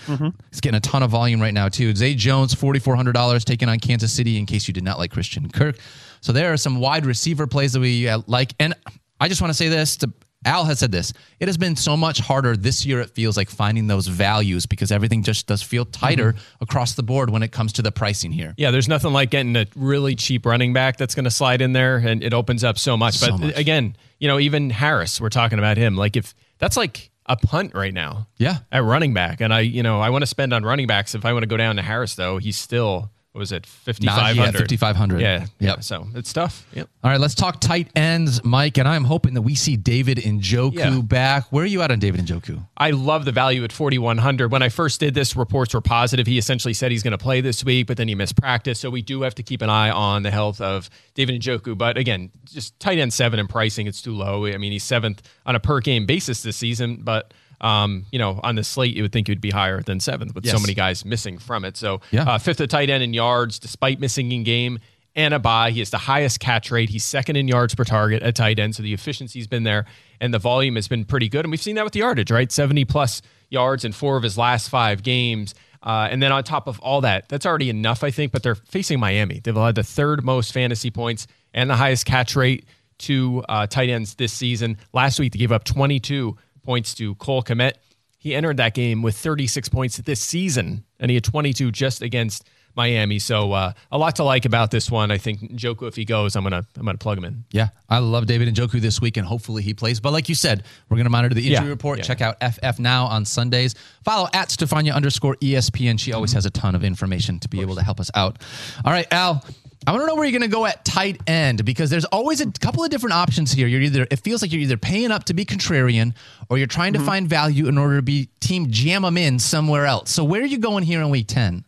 He's 0.51 0.62
getting 0.62 0.78
a 0.78 0.82
ton 0.82 1.04
of 1.04 1.10
volume 1.12 1.42
right 1.42 1.54
now, 1.54 1.70
too. 1.70 1.96
Zay 1.96 2.16
Jones, 2.16 2.54
$4,400 2.56 3.44
taking 3.44 3.70
on 3.70 3.80
Kansas 3.80 4.12
City 4.12 4.38
in 4.38 4.46
case 4.46 4.68
you 4.68 4.74
did 4.74 4.84
not 4.84 4.98
like 4.98 5.12
Christian 5.12 5.50
Kirk. 5.50 5.78
So 6.22 6.34
there 6.34 6.51
are 6.51 6.58
some 6.58 6.80
wide 6.80 7.06
receiver 7.06 7.48
plays 7.48 7.74
that 7.74 7.80
we 7.80 8.08
uh, 8.10 8.22
like. 8.28 8.54
And 8.60 8.74
I 9.22 9.28
just 9.30 9.42
want 9.42 9.51
to 9.51 9.58
say 9.58 9.70
this 9.70 9.96
to 9.98 10.12
Al 10.46 10.63
has 10.65 10.79
said 10.79 10.91
this. 10.91 11.12
It 11.39 11.48
has 11.50 11.58
been 11.58 11.75
so 11.75 11.98
much 11.98 12.19
harder 12.19 12.55
this 12.55 12.86
year, 12.86 13.01
it 13.01 13.10
feels 13.10 13.36
like 13.36 13.50
finding 13.50 13.88
those 13.88 14.08
values 14.08 14.65
because 14.65 14.91
everything 14.91 15.22
just 15.24 15.48
does 15.48 15.62
feel 15.62 15.84
tighter 15.86 16.34
Mm-hmm. 16.34 16.63
across 16.63 16.93
the 16.93 17.03
board 17.03 17.29
when 17.29 17.43
it 17.43 17.51
comes 17.51 17.74
to 17.74 17.81
the 17.81 17.91
pricing 17.91 18.31
here. 18.31 18.53
Yeah, 18.58 18.72
there's 18.72 18.88
nothing 18.88 19.12
like 19.12 19.31
getting 19.31 19.55
a 19.58 19.65
really 19.75 20.15
cheap 20.15 20.46
running 20.46 20.72
back 20.74 20.98
that's 20.98 21.13
going 21.15 21.25
to 21.25 21.31
slide 21.31 21.62
in 21.62 21.74
there, 21.74 21.98
and 21.98 22.24
it 22.24 22.34
opens 22.34 22.63
up 22.63 22.77
so 22.77 22.96
much. 22.96 23.15
So 23.15 23.31
but 23.31 23.39
much. 23.39 23.58
again, 23.58 23.96
you 24.19 24.27
know, 24.27 24.39
even 24.39 24.69
Harris, 24.69 25.19
we're 25.19 25.29
talking 25.29 25.60
about 25.60 25.75
him. 25.77 25.96
Like 25.96 26.15
if 26.15 26.34
that's 26.58 26.77
like 26.77 27.10
a 27.25 27.36
punt 27.36 27.74
right 27.75 27.93
now, 27.93 28.27
Yeah. 28.38 28.60
at 28.72 28.84
running 28.84 29.13
back, 29.13 29.41
and 29.41 29.53
I, 29.53 29.60
you 29.60 29.84
know, 29.84 30.00
I 30.00 30.10
want 30.10 30.22
to 30.24 30.27
spend 30.27 30.53
on 30.53 30.63
running 30.63 30.88
backs. 30.88 31.15
If 31.15 31.25
I 31.25 31.34
want 31.34 31.43
to 31.43 31.48
go 31.48 31.58
down 31.58 31.75
to 31.75 31.81
Harris, 31.81 32.15
though, 32.15 32.38
he's 32.38 32.58
still 32.58 33.12
was 33.34 33.52
it 33.52 33.66
fifty 33.66 34.08
five 34.08 34.36
yeah, 34.36 34.46
hundred? 34.46 34.70
5,500. 34.70 35.22
Yeah, 35.22 35.46
yeah. 35.60 35.80
So 35.80 36.08
it's 36.16 36.34
tough. 36.34 36.66
Yep. 36.74 36.90
All 37.04 37.12
right, 37.12 37.20
let's 37.20 37.36
talk 37.36 37.62
tight 37.62 37.90
ends, 37.96 38.44
Mike. 38.44 38.78
And 38.78 38.88
I'm 38.88 39.04
hoping 39.04 39.36
that 39.36 39.44
we 39.44 39.54
see 39.56 39.78
David 39.78 40.18
Njoku 40.18 40.74
Yeah. 40.76 41.02
back. 41.02 41.46
Where 41.52 41.64
are 41.64 41.68
you 41.68 41.82
at 41.84 41.92
on 41.92 42.00
David 42.00 42.26
Njoku? 42.26 42.66
I 42.76 42.92
love 42.92 43.26
the 43.26 43.32
value 43.32 43.64
at 43.64 43.72
4,100. 43.72 44.52
When 44.52 44.64
I 44.64 44.70
first 44.70 45.00
did 45.00 45.14
this, 45.14 45.36
reports 45.36 45.74
were 45.74 45.82
positive. 45.82 46.26
He 46.26 46.38
essentially 46.38 46.74
said 46.74 46.92
he's 46.92 47.04
going 47.04 47.12
to 47.12 47.18
play 47.20 47.42
this 47.42 47.64
week, 47.64 47.88
but 47.88 47.98
then 47.98 48.08
he 48.08 48.16
missed 48.16 48.36
practice. 48.36 48.80
So 48.80 48.89
we 48.89 49.02
do 49.04 49.22
have 49.22 49.36
to 49.36 49.44
keep 49.44 49.62
an 49.62 49.70
eye 49.70 49.92
on 49.92 50.24
the 50.24 50.32
health 50.32 50.60
of 50.60 50.89
David 51.13 51.39
Njoku. 51.39 51.78
But 51.78 51.98
again, 51.98 52.32
just 52.46 52.80
tight 52.80 52.98
end 52.98 53.13
seven 53.13 53.39
in 53.39 53.48
pricing, 53.48 53.86
it's 53.86 54.02
too 54.02 54.13
low. 54.13 54.48
I 54.48 54.58
mean, 54.58 54.72
he's 54.72 54.84
seventh 54.84 55.22
on 55.46 55.56
a 55.56 55.60
per 55.60 55.80
game 55.82 56.06
basis 56.06 56.42
this 56.42 56.58
season, 56.58 57.02
but. 57.04 57.34
Um, 57.62 58.06
you 58.12 58.19
know, 58.19 58.39
on 58.43 58.56
the 58.56 58.63
slate, 58.63 58.95
you 58.95 59.02
would 59.04 59.12
think 59.12 59.28
he 59.28 59.32
would 59.32 59.41
be 59.41 59.50
higher 59.52 59.82
than 59.82 60.00
seventh 60.00 60.34
with 60.36 60.45
so 60.48 60.60
many 60.60 60.74
guys 60.74 61.04
missing 61.06 61.38
from 61.38 61.65
it. 61.65 61.76
So, 61.78 62.02
Yeah. 62.12 62.24
uh, 62.24 62.38
fifth 62.38 62.62
at 62.62 62.69
tight 62.69 62.89
end 62.89 63.04
in 63.04 63.13
yards, 63.13 63.60
despite 63.60 64.00
missing 64.00 64.32
in 64.32 64.43
game 64.43 64.80
and 65.15 65.34
a 65.34 65.39
bye. 65.39 65.72
He 65.72 65.80
has 65.80 65.89
the 65.89 65.98
highest 65.98 66.39
catch 66.39 66.72
rate. 66.72 66.89
He's 66.89 67.04
second 67.04 67.36
in 67.36 67.48
yards 67.48 67.76
per 67.76 67.84
target 67.84 68.24
at 68.24 68.36
tight 68.36 68.60
end. 68.60 68.76
So 68.76 68.84
the 68.84 68.93
efficiency's 68.93 69.48
been 69.48 69.63
there 69.63 69.86
and 70.22 70.34
the 70.34 70.39
volume 70.39 70.76
has 70.76 70.88
been 70.88 71.04
pretty 71.04 71.28
good. 71.28 71.43
And 71.45 71.52
we've 71.52 71.62
seen 71.62 71.76
that 71.76 71.84
with 71.84 71.93
the 71.93 72.00
yardage, 72.00 72.32
right? 72.32 72.50
70 72.52 72.86
plus 72.86 73.22
yards 73.50 73.84
in 73.84 73.91
four 73.91 74.15
of 74.15 74.24
his 74.24 74.38
last 74.38 74.69
five 74.69 75.04
games. 75.04 75.54
Uh, 75.82 76.08
and 76.12 76.22
then 76.22 76.32
on 76.32 76.43
top 76.43 76.67
of 76.67 76.80
all 76.82 77.02
that, 77.02 77.28
that's 77.30 77.45
already 77.45 77.69
enough, 77.69 78.04
I 78.04 78.12
think. 78.12 78.32
But 78.32 78.43
they're 78.43 78.56
facing 78.56 79.00
Miami. 79.00 79.39
They've 79.43 79.56
had 79.56 79.76
the 79.76 79.84
third 79.84 80.24
most 80.24 80.54
fantasy 80.54 80.91
points 80.91 81.26
and 81.54 81.69
the 81.69 81.76
highest 81.76 82.06
catch 82.06 82.36
rate 82.36 82.65
to 83.00 83.43
uh, 83.48 83.65
tight 83.65 83.89
ends 83.89 84.15
this 84.15 84.34
season. 84.34 84.78
Last 84.93 85.19
week, 85.19 85.32
they 85.34 85.39
gave 85.39 85.52
up 85.54 85.63
22 85.63 86.38
points 86.63 86.93
to 86.95 87.15
Cole 87.15 87.43
Kmet. 87.43 87.74
He 88.17 88.36
entered 88.36 88.58
that 88.58 88.74
game 88.74 89.02
with 89.02 89.15
36 89.17 89.69
points 89.69 89.98
this 89.98 90.19
season, 90.19 90.84
and 91.00 91.10
he 91.10 91.15
had 91.15 91.24
22 91.24 91.72
just 91.72 92.02
against 92.02 92.43
Miami. 92.76 93.17
So 93.17 93.52
uh, 93.54 93.72
a 93.91 93.98
lot 93.98 94.17
to 94.17 94.24
like 94.24 94.43
about 94.45 94.72
this 94.72 94.91
one. 94.91 95.10
I 95.10 95.17
think 95.17 95.39
Joku, 95.54 95.88
if 95.88 95.95
he 95.95 96.04
goes, 96.06 96.36
I'm 96.36 96.43
gonna 96.43 96.65
I'm 96.78 96.86
gonna 96.86 96.98
plug 96.98 97.17
him 97.17 97.24
in. 97.26 97.45
Yeah, 97.52 97.69
I 97.89 98.00
love 98.00 98.26
David 98.26 98.54
Njoku 98.54 98.80
this 98.82 99.00
week, 99.02 99.15
and 99.17 99.26
hopefully 99.26 99.63
he 99.63 99.74
plays. 99.74 100.00
But 100.02 100.12
like 100.12 100.28
you 100.30 100.36
said, 100.36 100.63
we're 100.89 100.95
going 100.98 101.06
to 101.06 101.10
monitor 101.10 101.34
the 101.34 101.48
injury 101.48 101.65
Yeah, 101.65 101.69
report. 101.72 101.98
yeah. 102.00 102.04
Check 102.04 102.22
out 102.22 102.36
FF 102.41 102.78
Now 102.80 103.06
on 103.06 103.24
Sundays. 103.26 103.74
Follow 104.04 104.28
at 104.34 104.50
Stefania 104.50 104.93
underscore 104.93 105.36
ESPN. 105.38 105.98
She 106.00 106.12
always 106.13 106.34
has 106.34 106.45
a 106.45 106.50
ton 106.52 106.76
of 106.76 106.84
information 106.84 107.39
to 107.39 107.48
be 107.50 107.62
able 107.62 107.76
to 107.76 107.84
help 107.84 108.00
us 108.02 108.12
out. 108.15 108.41
All 108.86 108.91
right, 108.91 109.08
Al. 109.12 109.43
I 109.88 109.92
want 109.92 110.04
to 110.04 110.08
know 110.08 110.15
where 110.15 110.26
you're 110.26 110.38
going 110.38 110.50
to 110.50 110.54
go 110.54 110.65
at 110.65 110.84
tight 110.84 111.22
end 111.26 111.63
because 111.63 111.89
there's 111.89 112.06
always 112.06 112.42
a 112.42 112.52
couple 112.52 112.84
of 112.84 112.89
different 112.89 113.13
options 113.13 113.52
here. 113.52 113.68
You're 113.68 113.82
either 113.82 114.06
it 114.12 114.20
feels 114.20 114.42
like 114.42 114.52
you're 114.52 114.62
either 114.62 114.78
paying 114.78 115.12
up 115.12 115.24
to 115.26 115.34
be 115.34 115.46
contrarian 115.46 116.13
or 116.50 116.58
you're 116.58 116.68
trying 116.68 116.94
to 116.94 117.00
find 117.00 117.28
value 117.28 117.68
in 117.68 117.78
order 117.78 117.96
to 117.96 118.02
be 118.02 118.30
team 118.39 118.70
jam 118.70 119.04
them 119.04 119.18
in 119.18 119.39
somewhere 119.39 119.86
else. 119.86 120.12
So 120.12 120.24
where 120.24 120.42
are 120.42 120.46
you 120.46 120.58
going 120.60 120.84
here 120.84 121.02
in 121.02 121.10
week 121.10 121.28
10? 121.28 121.63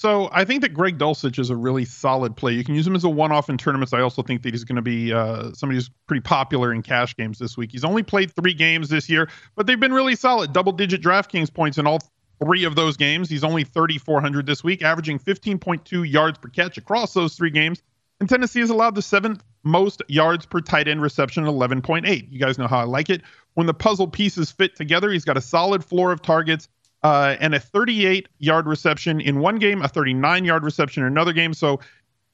So 0.00 0.30
I 0.32 0.46
think 0.46 0.62
that 0.62 0.72
Greg 0.72 0.96
Dulcich 0.96 1.38
is 1.38 1.50
a 1.50 1.56
really 1.56 1.84
solid 1.84 2.34
play. 2.34 2.52
You 2.52 2.64
can 2.64 2.74
use 2.74 2.86
him 2.86 2.96
as 2.96 3.04
a 3.04 3.10
one-off 3.10 3.50
in 3.50 3.58
tournaments. 3.58 3.92
I 3.92 4.00
also 4.00 4.22
think 4.22 4.42
that 4.44 4.54
he's 4.54 4.64
going 4.64 4.76
to 4.76 4.82
be 4.82 5.12
uh, 5.12 5.52
somebody 5.52 5.76
who's 5.76 5.90
pretty 6.06 6.22
popular 6.22 6.72
in 6.72 6.80
cash 6.80 7.14
games 7.14 7.38
this 7.38 7.58
week. 7.58 7.70
He's 7.70 7.84
only 7.84 8.02
played 8.02 8.34
three 8.34 8.54
games 8.54 8.88
this 8.88 9.10
year, 9.10 9.28
but 9.56 9.66
they've 9.66 9.78
been 9.78 9.92
really 9.92 10.16
solid. 10.16 10.54
Double-digit 10.54 11.02
DraftKings 11.02 11.52
points 11.52 11.76
in 11.76 11.86
all 11.86 12.00
three 12.42 12.64
of 12.64 12.74
those 12.74 12.96
games. 12.96 13.28
He's 13.28 13.44
only 13.44 13.64
3,400 13.64 14.46
this 14.46 14.64
week, 14.64 14.82
averaging 14.82 15.18
15.2 15.18 16.10
yards 16.10 16.38
per 16.38 16.48
catch 16.48 16.78
across 16.78 17.12
those 17.12 17.34
three 17.36 17.50
games. 17.50 17.82
And 18.18 18.28
Tennessee 18.28 18.60
has 18.60 18.70
allowed 18.70 18.94
the 18.94 19.02
seventh 19.02 19.42
most 19.62 20.02
yards 20.08 20.46
per 20.46 20.60
tight 20.60 20.88
end 20.88 21.02
reception 21.02 21.44
at 21.44 21.50
11.8. 21.50 22.30
You 22.30 22.38
guys 22.38 22.58
know 22.58 22.66
how 22.66 22.78
I 22.78 22.84
like 22.84 23.10
it. 23.10 23.22
When 23.54 23.66
the 23.66 23.74
puzzle 23.74 24.08
pieces 24.08 24.50
fit 24.50 24.76
together, 24.76 25.10
he's 25.10 25.24
got 25.24 25.36
a 25.36 25.40
solid 25.40 25.84
floor 25.84 26.12
of 26.12 26.22
targets 26.22 26.68
uh, 27.02 27.36
and 27.40 27.54
a 27.54 27.60
38 27.60 28.28
yard 28.38 28.66
reception 28.66 29.20
in 29.20 29.40
one 29.40 29.56
game, 29.58 29.82
a 29.82 29.88
39 29.88 30.44
yard 30.44 30.64
reception 30.64 31.02
in 31.02 31.06
another 31.08 31.32
game. 31.32 31.54
So 31.54 31.80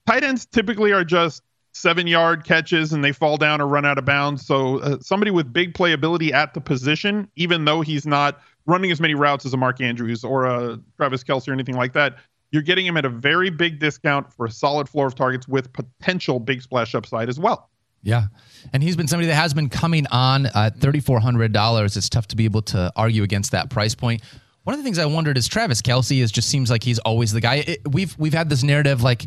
tight 0.06 0.24
ends 0.24 0.46
typically 0.46 0.92
are 0.92 1.04
just 1.04 1.42
seven 1.72 2.06
yard 2.06 2.44
catches 2.44 2.92
and 2.92 3.04
they 3.04 3.12
fall 3.12 3.36
down 3.36 3.60
or 3.60 3.66
run 3.66 3.84
out 3.84 3.98
of 3.98 4.04
bounds. 4.04 4.44
So 4.46 4.78
uh, 4.78 4.98
somebody 5.00 5.30
with 5.30 5.52
big 5.52 5.74
playability 5.74 6.32
at 6.32 6.54
the 6.54 6.60
position, 6.60 7.30
even 7.36 7.64
though 7.64 7.80
he's 7.80 8.06
not 8.06 8.40
running 8.66 8.90
as 8.90 9.00
many 9.00 9.14
routes 9.14 9.46
as 9.46 9.52
a 9.52 9.56
Mark 9.56 9.80
Andrews 9.80 10.24
or 10.24 10.44
a 10.44 10.78
Travis 10.96 11.22
Kelce 11.24 11.48
or 11.48 11.52
anything 11.52 11.76
like 11.76 11.92
that, 11.94 12.16
you're 12.52 12.62
getting 12.62 12.86
him 12.86 12.96
at 12.96 13.04
a 13.04 13.08
very 13.08 13.50
big 13.50 13.78
discount 13.78 14.32
for 14.32 14.46
a 14.46 14.50
solid 14.50 14.88
floor 14.88 15.06
of 15.06 15.14
targets 15.14 15.48
with 15.48 15.72
potential 15.72 16.38
big 16.38 16.62
splash 16.62 16.94
upside 16.94 17.28
as 17.28 17.38
well. 17.38 17.70
Yeah. 18.02 18.26
And 18.72 18.82
he's 18.82 18.96
been 18.96 19.08
somebody 19.08 19.26
that 19.28 19.34
has 19.34 19.52
been 19.52 19.68
coming 19.68 20.06
on 20.12 20.46
at 20.46 20.78
$3,400. 20.78 21.96
It's 21.96 22.08
tough 22.08 22.28
to 22.28 22.36
be 22.36 22.44
able 22.44 22.62
to 22.62 22.92
argue 22.94 23.22
against 23.22 23.50
that 23.52 23.70
price 23.70 23.94
point. 23.94 24.22
One 24.62 24.74
of 24.74 24.78
the 24.80 24.84
things 24.84 24.98
I 24.98 25.06
wondered 25.06 25.38
is 25.38 25.46
Travis 25.48 25.82
Kelce 25.82 26.20
is 26.22 26.30
just 26.32 26.48
seems 26.48 26.70
like 26.70 26.82
he's 26.82 26.98
always 27.00 27.32
the 27.32 27.40
guy. 27.40 27.56
It, 27.56 27.80
we've 27.92 28.16
we've 28.18 28.34
had 28.34 28.48
this 28.48 28.62
narrative 28.64 29.02
like 29.02 29.26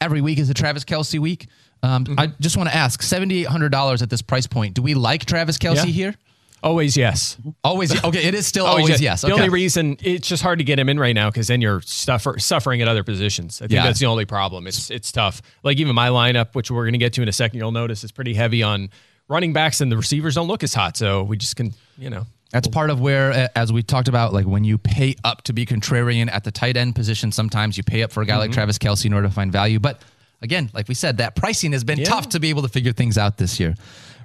every 0.00 0.20
week 0.20 0.38
is 0.38 0.50
a 0.50 0.54
Travis 0.54 0.84
Kelce 0.84 1.18
week. 1.18 1.46
Um, 1.82 2.04
I 2.18 2.28
just 2.40 2.56
want 2.58 2.68
to 2.68 2.76
ask 2.76 3.02
seventy 3.02 3.40
eight 3.40 3.46
hundred 3.48 3.70
dollars 3.72 4.02
at 4.02 4.10
this 4.10 4.20
price 4.20 4.46
point. 4.46 4.74
Do 4.74 4.82
we 4.82 4.92
like 4.94 5.24
Travis 5.24 5.56
Kelce 5.56 5.76
Yeah. 5.76 5.84
here? 5.84 6.14
Always 6.62 6.96
yes. 6.96 7.36
Always. 7.62 7.92
Okay, 8.04 8.24
it 8.24 8.34
is 8.34 8.46
still 8.46 8.66
Always, 8.66 8.86
always, 8.86 9.00
yes. 9.00 9.20
The 9.20 9.28
Okay. 9.28 9.34
only 9.34 9.48
reason 9.50 9.96
it's 10.00 10.26
just 10.26 10.42
hard 10.42 10.58
to 10.58 10.64
get 10.64 10.78
him 10.78 10.88
in 10.88 10.98
right 10.98 11.14
now 11.14 11.30
because 11.30 11.46
then 11.46 11.60
you're 11.60 11.80
suffer, 11.82 12.38
suffering 12.38 12.82
at 12.82 12.88
other 12.88 13.04
positions. 13.04 13.60
I 13.60 13.66
think 13.66 13.72
Yeah. 13.72 13.84
that's 13.84 14.00
the 14.00 14.06
only 14.06 14.24
problem. 14.24 14.66
It's 14.66 14.90
it's 14.90 15.12
tough. 15.12 15.42
Like 15.62 15.78
even 15.78 15.94
my 15.94 16.08
lineup, 16.08 16.54
which 16.54 16.70
we're 16.70 16.82
going 16.84 16.94
to 16.94 16.98
get 16.98 17.12
to 17.14 17.22
in 17.22 17.28
a 17.28 17.32
second, 17.32 17.58
you'll 17.58 17.72
notice 17.72 18.02
is 18.04 18.10
pretty 18.10 18.34
heavy 18.34 18.62
on 18.62 18.88
running 19.28 19.52
backs, 19.52 19.80
and 19.80 19.92
the 19.92 19.96
receivers 19.96 20.34
don't 20.34 20.48
look 20.48 20.62
as 20.64 20.72
hot. 20.74 20.96
So 20.96 21.22
we 21.22 21.36
just 21.36 21.56
can, 21.56 21.74
you 21.98 22.10
know, 22.10 22.26
That's 22.52 22.68
part 22.68 22.90
of 22.90 23.00
where, 23.00 23.50
as 23.54 23.72
we 23.72 23.82
talked 23.82 24.08
about, 24.08 24.32
like 24.32 24.46
when 24.46 24.64
you 24.64 24.78
pay 24.78 25.14
up 25.24 25.42
to 25.42 25.52
be 25.52 25.66
contrarian 25.66 26.32
at 26.32 26.44
the 26.44 26.50
tight 26.52 26.76
end 26.76 26.94
position, 26.94 27.32
sometimes 27.32 27.76
you 27.76 27.82
pay 27.84 28.02
up 28.02 28.12
for 28.12 28.22
a 28.22 28.26
guy 28.26 28.32
Mm-hmm. 28.34 28.40
like 28.40 28.52
Travis 28.52 28.78
Kelce 28.78 29.04
in 29.04 29.12
order 29.12 29.28
to 29.28 29.34
find 29.34 29.52
value. 29.52 29.78
But 29.78 30.00
again, 30.42 30.70
like 30.72 30.88
we 30.88 30.94
said, 30.94 31.18
that 31.18 31.34
pricing 31.36 31.72
has 31.72 31.84
been 31.84 31.98
Yeah. 31.98 32.04
tough 32.06 32.30
to 32.30 32.40
be 32.40 32.48
able 32.50 32.62
to 32.62 32.68
figure 32.68 32.92
things 32.92 33.18
out 33.18 33.36
this 33.36 33.60
year. 33.60 33.74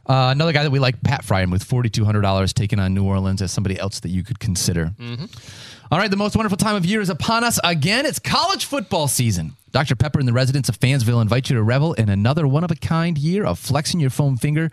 Uh, 0.07 0.29
another 0.31 0.51
guy 0.51 0.63
that 0.63 0.71
we 0.71 0.79
like, 0.79 1.01
Pat 1.03 1.23
Fryan, 1.23 1.51
with 1.51 1.67
$4,200 1.67 2.53
taking 2.53 2.79
on 2.79 2.93
New 2.93 3.03
Orleans 3.05 3.41
as 3.41 3.51
somebody 3.51 3.79
else 3.79 3.99
that 4.01 4.09
you 4.09 4.23
could 4.23 4.39
consider. 4.39 4.91
All 5.91 5.99
right, 5.99 6.09
the 6.09 6.17
most 6.17 6.35
wonderful 6.35 6.57
time 6.57 6.75
of 6.75 6.85
year 6.85 7.01
is 7.01 7.09
upon 7.09 7.43
us 7.43 7.59
again. 7.63 8.05
It's 8.05 8.17
college 8.19 8.65
football 8.65 9.07
season. 9.07 9.53
Dr. 9.71 9.95
Pepper 9.95 10.19
and 10.19 10.27
the 10.27 10.33
residents 10.33 10.69
of 10.69 10.79
Fansville 10.79 11.21
invite 11.21 11.49
you 11.49 11.55
to 11.55 11.63
revel 11.63 11.93
in 11.93 12.09
another 12.09 12.47
one 12.47 12.63
of 12.63 12.71
a 12.71 12.75
kind 12.75 13.17
year 13.17 13.45
of 13.45 13.59
flexing 13.59 13.99
your 13.99 14.09
foam 14.09 14.37
finger, 14.37 14.69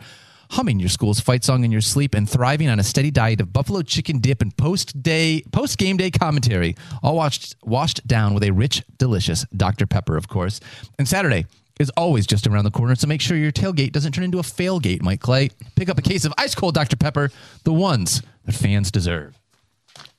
humming 0.50 0.80
your 0.80 0.88
school's 0.88 1.20
fight 1.20 1.44
song 1.44 1.64
in 1.64 1.70
your 1.72 1.80
sleep, 1.80 2.14
and 2.14 2.28
thriving 2.28 2.68
on 2.68 2.78
a 2.78 2.84
steady 2.84 3.10
diet 3.10 3.40
of 3.40 3.52
buffalo 3.52 3.82
chicken 3.82 4.18
dip 4.18 4.40
and 4.42 4.56
post 4.56 5.02
day 5.02 5.42
post 5.52 5.76
game 5.78 5.96
day 5.96 6.10
commentary, 6.10 6.74
all 7.02 7.16
washed 7.16 7.54
washed 7.62 8.06
down 8.06 8.32
with 8.32 8.42
a 8.44 8.50
rich, 8.52 8.82
delicious 8.96 9.44
Dr. 9.56 9.86
Pepper, 9.86 10.16
of 10.16 10.28
course. 10.28 10.60
And 10.98 11.06
Saturday 11.06 11.46
is 11.78 11.90
always 11.96 12.26
just 12.26 12.46
around 12.46 12.64
the 12.64 12.70
corner, 12.70 12.94
so 12.94 13.06
make 13.06 13.20
sure 13.20 13.36
your 13.36 13.52
tailgate 13.52 13.92
doesn't 13.92 14.12
turn 14.12 14.24
into 14.24 14.38
a 14.38 14.42
failgate, 14.42 15.02
Mike 15.02 15.20
Clay. 15.20 15.50
Pick 15.76 15.88
up 15.88 15.98
a 15.98 16.02
case 16.02 16.24
of 16.24 16.32
ice 16.38 16.54
cold 16.54 16.74
Dr. 16.74 16.96
Pepper, 16.96 17.30
the 17.64 17.72
ones 17.72 18.22
that 18.44 18.54
fans 18.54 18.90
deserve. 18.90 19.38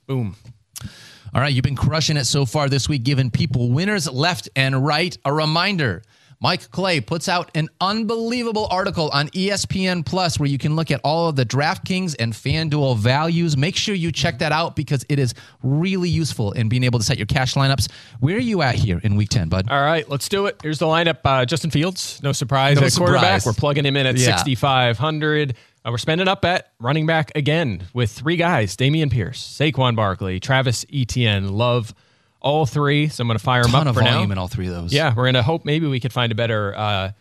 boom. 0.08 0.36
All 1.34 1.41
right, 1.41 1.54
you've 1.54 1.63
been 1.63 1.76
crushing 1.76 2.17
it 2.17 2.26
so 2.26 2.45
far 2.45 2.69
this 2.69 2.89
week, 2.89 3.04
giving 3.04 3.30
people 3.30 3.69
winners 3.69 4.12
left 4.12 4.50
and 4.56 4.84
right. 4.84 5.15
A 5.26 5.32
reminder 5.34 6.02
Mike 6.41 6.71
Clay 6.71 7.02
puts 7.02 7.28
out 7.28 7.52
an 7.54 7.67
unbelievable 7.82 8.65
article 8.71 9.10
on 9.10 9.28
ESPN 9.30 10.06
Plus 10.06 10.39
where 10.39 10.47
you 10.47 10.58
can 10.58 10.78
look 10.78 10.89
at 10.89 11.02
all 11.04 11.28
of 11.28 11.36
the 11.36 11.45
DraftKings 11.45 12.15
and 12.17 12.32
FanDuel 12.32 12.97
values. 12.97 13.58
Make 13.58 13.75
sure 13.75 13.93
you 13.93 14.10
check 14.10 14.39
that 14.39 14.54
out 14.54 14.73
because 14.78 15.06
it 15.10 15.19
is 15.19 15.34
really 15.63 16.08
useful 16.08 16.54
in 16.54 16.69
being 16.69 16.86
able 16.86 16.97
to 16.97 17.04
set 17.04 17.17
your 17.17 17.25
cash 17.25 17.56
lineups. 17.56 17.91
Where 18.21 18.38
are 18.38 18.39
you 18.39 18.62
at 18.62 18.75
here 18.75 18.99
in 19.04 19.17
week 19.17 19.28
10, 19.28 19.49
bud? 19.49 19.67
All 19.69 19.82
right, 19.84 20.08
let's 20.10 20.30
do 20.30 20.45
it. 20.45 20.58
Here's 20.63 20.80
the 20.80 20.86
lineup. 20.86 21.17
Uh, 21.25 21.43
Justin 21.45 21.71
Fields, 21.71 22.21
no 22.23 22.32
surprise 22.32 22.80
No 22.80 22.86
at 22.88 22.93
quarterback. 22.93 23.41
surprise. 23.41 23.45
We're 23.45 23.60
plugging 23.60 23.86
him 23.86 23.97
in 23.97 24.06
at 24.06 24.15
Yeah. 24.17 24.38
6,500. 24.38 25.56
Uh, 25.86 25.91
we're 25.91 25.97
spending 25.97 26.30
up 26.30 26.45
at 26.45 26.71
running 26.80 27.06
back 27.06 27.34
again 27.36 27.84
with 27.93 28.12
three 28.12 28.38
guys 28.38 28.78
Dameon 28.78 29.12
Pierce, 29.12 29.41
Saquon 29.60 29.93
Barkley, 29.95 30.39
Travis 30.39 30.86
Etienne. 30.93 31.49
Love 31.49 31.93
all 32.41 32.65
three. 32.65 33.08
So 33.10 33.21
I'm 33.21 33.28
going 33.28 33.38
to 33.38 33.43
fire 33.43 33.63
them 33.63 33.71
Ton 33.71 33.82
up 33.88 33.91
of 33.91 33.95
for 33.95 34.02
now. 34.04 34.13
volume 34.15 34.32
in 34.32 34.38
all 34.38 34.47
three 34.47 34.67
of 34.67 34.73
those. 34.73 34.93
Yeah, 34.93 35.10
we're 35.15 35.25
going 35.25 35.34
to 35.36 35.43
hope 35.43 35.65
maybe 35.65 35.88
we 35.88 35.99
could 35.99 36.13
find 36.13 36.32
a 36.32 36.36
better 36.36 36.75
uh, 36.78 37.12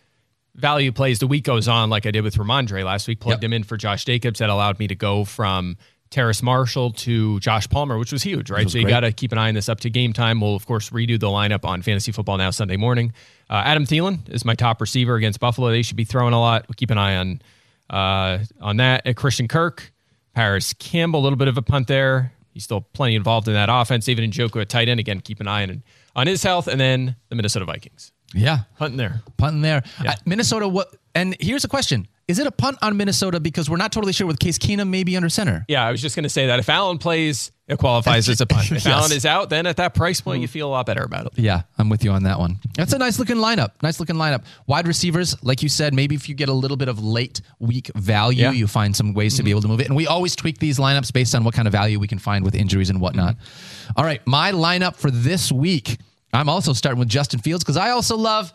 value 0.54 0.92
plays 0.92 1.18
the 1.18 1.26
week 1.26 1.44
goes 1.44 1.68
on, 1.68 1.90
like 1.90 2.06
I 2.06 2.10
did 2.10 2.22
with 2.22 2.36
Rhamondre 2.36 2.84
last 2.84 3.06
week. 3.08 3.20
Plugged 3.20 3.42
Yep. 3.42 3.48
him 3.48 3.52
in 3.52 3.62
for 3.64 3.76
Josh 3.76 4.04
Jacobs. 4.04 4.38
That 4.40 4.50
allowed 4.50 4.78
me 4.78 4.86
to 4.88 4.94
go 4.94 5.24
from 5.24 5.76
Terrace 6.10 6.42
Marshall 6.42 6.92
to 6.92 7.38
Josh 7.40 7.68
Palmer, 7.68 7.98
which 7.98 8.12
was 8.12 8.22
huge, 8.22 8.50
right? 8.50 8.64
was 8.64 8.72
so 8.72 8.78
you 8.78 8.84
great. 8.84 8.90
got 8.92 9.00
to 9.00 9.12
keep 9.12 9.30
an 9.32 9.38
eye 9.38 9.48
on 9.48 9.54
this 9.54 9.68
up 9.68 9.80
to 9.80 9.90
game 9.90 10.12
time. 10.12 10.40
We'll, 10.40 10.54
of 10.56 10.64
course, 10.66 10.90
redo 10.90 11.20
the 11.20 11.26
lineup 11.26 11.64
on 11.64 11.82
Fantasy 11.82 12.12
Football 12.12 12.38
Now 12.38 12.50
Sunday 12.50 12.76
morning. 12.78 13.12
Uh, 13.50 13.62
Adam 13.64 13.84
Thielen 13.84 14.28
is 14.30 14.44
my 14.44 14.54
top 14.54 14.80
receiver 14.80 15.16
against 15.16 15.38
Buffalo. 15.38 15.68
They 15.70 15.82
should 15.82 15.96
be 15.96 16.04
throwing 16.04 16.32
a 16.34 16.40
lot. 16.40 16.66
We'll 16.68 16.74
keep 16.76 16.90
an 16.90 16.98
eye 16.98 17.16
on 17.16 17.42
uh, 17.90 18.38
on 18.60 18.78
that. 18.78 19.06
Uh, 19.06 19.12
Christian 19.12 19.48
Kirk, 19.48 19.92
Parris 20.34 20.72
Campbell, 20.74 21.20
a 21.20 21.22
little 21.24 21.36
bit 21.38 21.48
of 21.48 21.58
a 21.58 21.62
punt 21.62 21.88
there. 21.88 22.32
He's 22.58 22.64
still 22.64 22.80
plenty 22.80 23.14
involved 23.14 23.46
in 23.46 23.54
that 23.54 23.68
offense. 23.70 24.08
Even 24.08 24.28
Njoku 24.28 24.60
at 24.60 24.68
tight 24.68 24.88
end. 24.88 24.98
Again, 24.98 25.20
keep 25.20 25.38
an 25.38 25.46
eye 25.46 25.62
on, 25.62 25.84
on 26.16 26.26
his 26.26 26.42
health. 26.42 26.66
And 26.66 26.80
then 26.80 27.14
the 27.28 27.36
Minnesota 27.36 27.64
Vikings. 27.64 28.10
Yeah. 28.34 28.62
Hunting 28.80 28.96
there. 28.96 29.22
Punting 29.36 29.62
there. 29.62 29.84
Uh, 30.04 30.14
Minnesota, 30.24 30.66
what? 30.66 30.92
And 31.14 31.36
here's 31.38 31.62
a 31.62 31.68
question 31.68 32.08
Is 32.28 32.38
it 32.38 32.46
a 32.46 32.50
punt 32.50 32.76
on 32.82 32.94
Minnesota 32.98 33.40
because 33.40 33.70
we're 33.70 33.78
not 33.78 33.90
totally 33.90 34.12
sure 34.12 34.26
with 34.26 34.38
Case 34.38 34.58
Keenum 34.58 34.90
maybe 34.90 35.16
under 35.16 35.30
center? 35.30 35.64
Yeah, 35.66 35.82
I 35.86 35.90
was 35.90 36.02
just 36.02 36.14
going 36.14 36.24
to 36.24 36.28
say 36.28 36.48
that 36.48 36.58
if 36.58 36.68
Allen 36.68 36.98
plays, 36.98 37.50
it 37.66 37.78
qualifies 37.78 38.28
as 38.28 38.42
a 38.42 38.46
punt. 38.46 38.66
If 38.70 38.70
Yes. 38.72 38.86
Mm. 38.86 38.90
Allen 38.90 39.12
is 39.12 39.24
out, 39.24 39.48
then 39.48 39.66
at 39.66 39.78
that 39.78 39.94
price 39.94 40.20
point, 40.20 40.42
you 40.42 40.48
feel 40.48 40.68
a 40.68 40.70
lot 40.70 40.84
better 40.84 41.02
about 41.02 41.24
it. 41.24 41.32
Yeah, 41.36 41.62
I'm 41.78 41.88
with 41.88 42.04
you 42.04 42.10
on 42.10 42.24
that 42.24 42.38
one. 42.38 42.58
That's 42.76 42.92
a 42.92 42.98
nice 42.98 43.18
looking 43.18 43.36
lineup. 43.36 43.70
Nice 43.82 43.98
looking 43.98 44.16
lineup. 44.16 44.44
Wide 44.66 44.86
receivers, 44.86 45.42
like 45.42 45.62
you 45.62 45.70
said, 45.70 45.94
maybe 45.94 46.14
if 46.14 46.28
you 46.28 46.34
get 46.34 46.50
a 46.50 46.52
little 46.52 46.76
bit 46.76 46.88
of 46.88 47.02
late 47.02 47.40
week 47.60 47.90
value, 47.94 48.42
Yeah. 48.42 48.50
you 48.52 48.66
find 48.66 48.94
some 48.94 49.14
ways 49.14 49.36
to 49.38 49.42
be 49.42 49.50
able 49.50 49.62
to 49.62 49.68
move 49.68 49.80
it. 49.80 49.86
And 49.86 49.96
we 49.96 50.06
always 50.06 50.36
tweak 50.36 50.58
these 50.58 50.78
lineups 50.78 51.10
based 51.14 51.34
on 51.34 51.44
what 51.44 51.54
kind 51.54 51.66
of 51.66 51.72
value 51.72 51.98
we 51.98 52.08
can 52.08 52.18
find 52.18 52.44
with 52.44 52.54
injuries 52.54 52.90
and 52.90 53.00
whatnot. 53.00 53.36
All 53.96 54.04
right, 54.04 54.20
my 54.26 54.52
lineup 54.52 54.96
for 54.96 55.10
this 55.10 55.50
week. 55.50 55.96
I'm 56.30 56.50
also 56.50 56.74
starting 56.74 56.98
with 56.98 57.08
Justin 57.08 57.40
Fields 57.40 57.64
because 57.64 57.78
I 57.78 57.88
also 57.88 58.14
love 58.14 58.52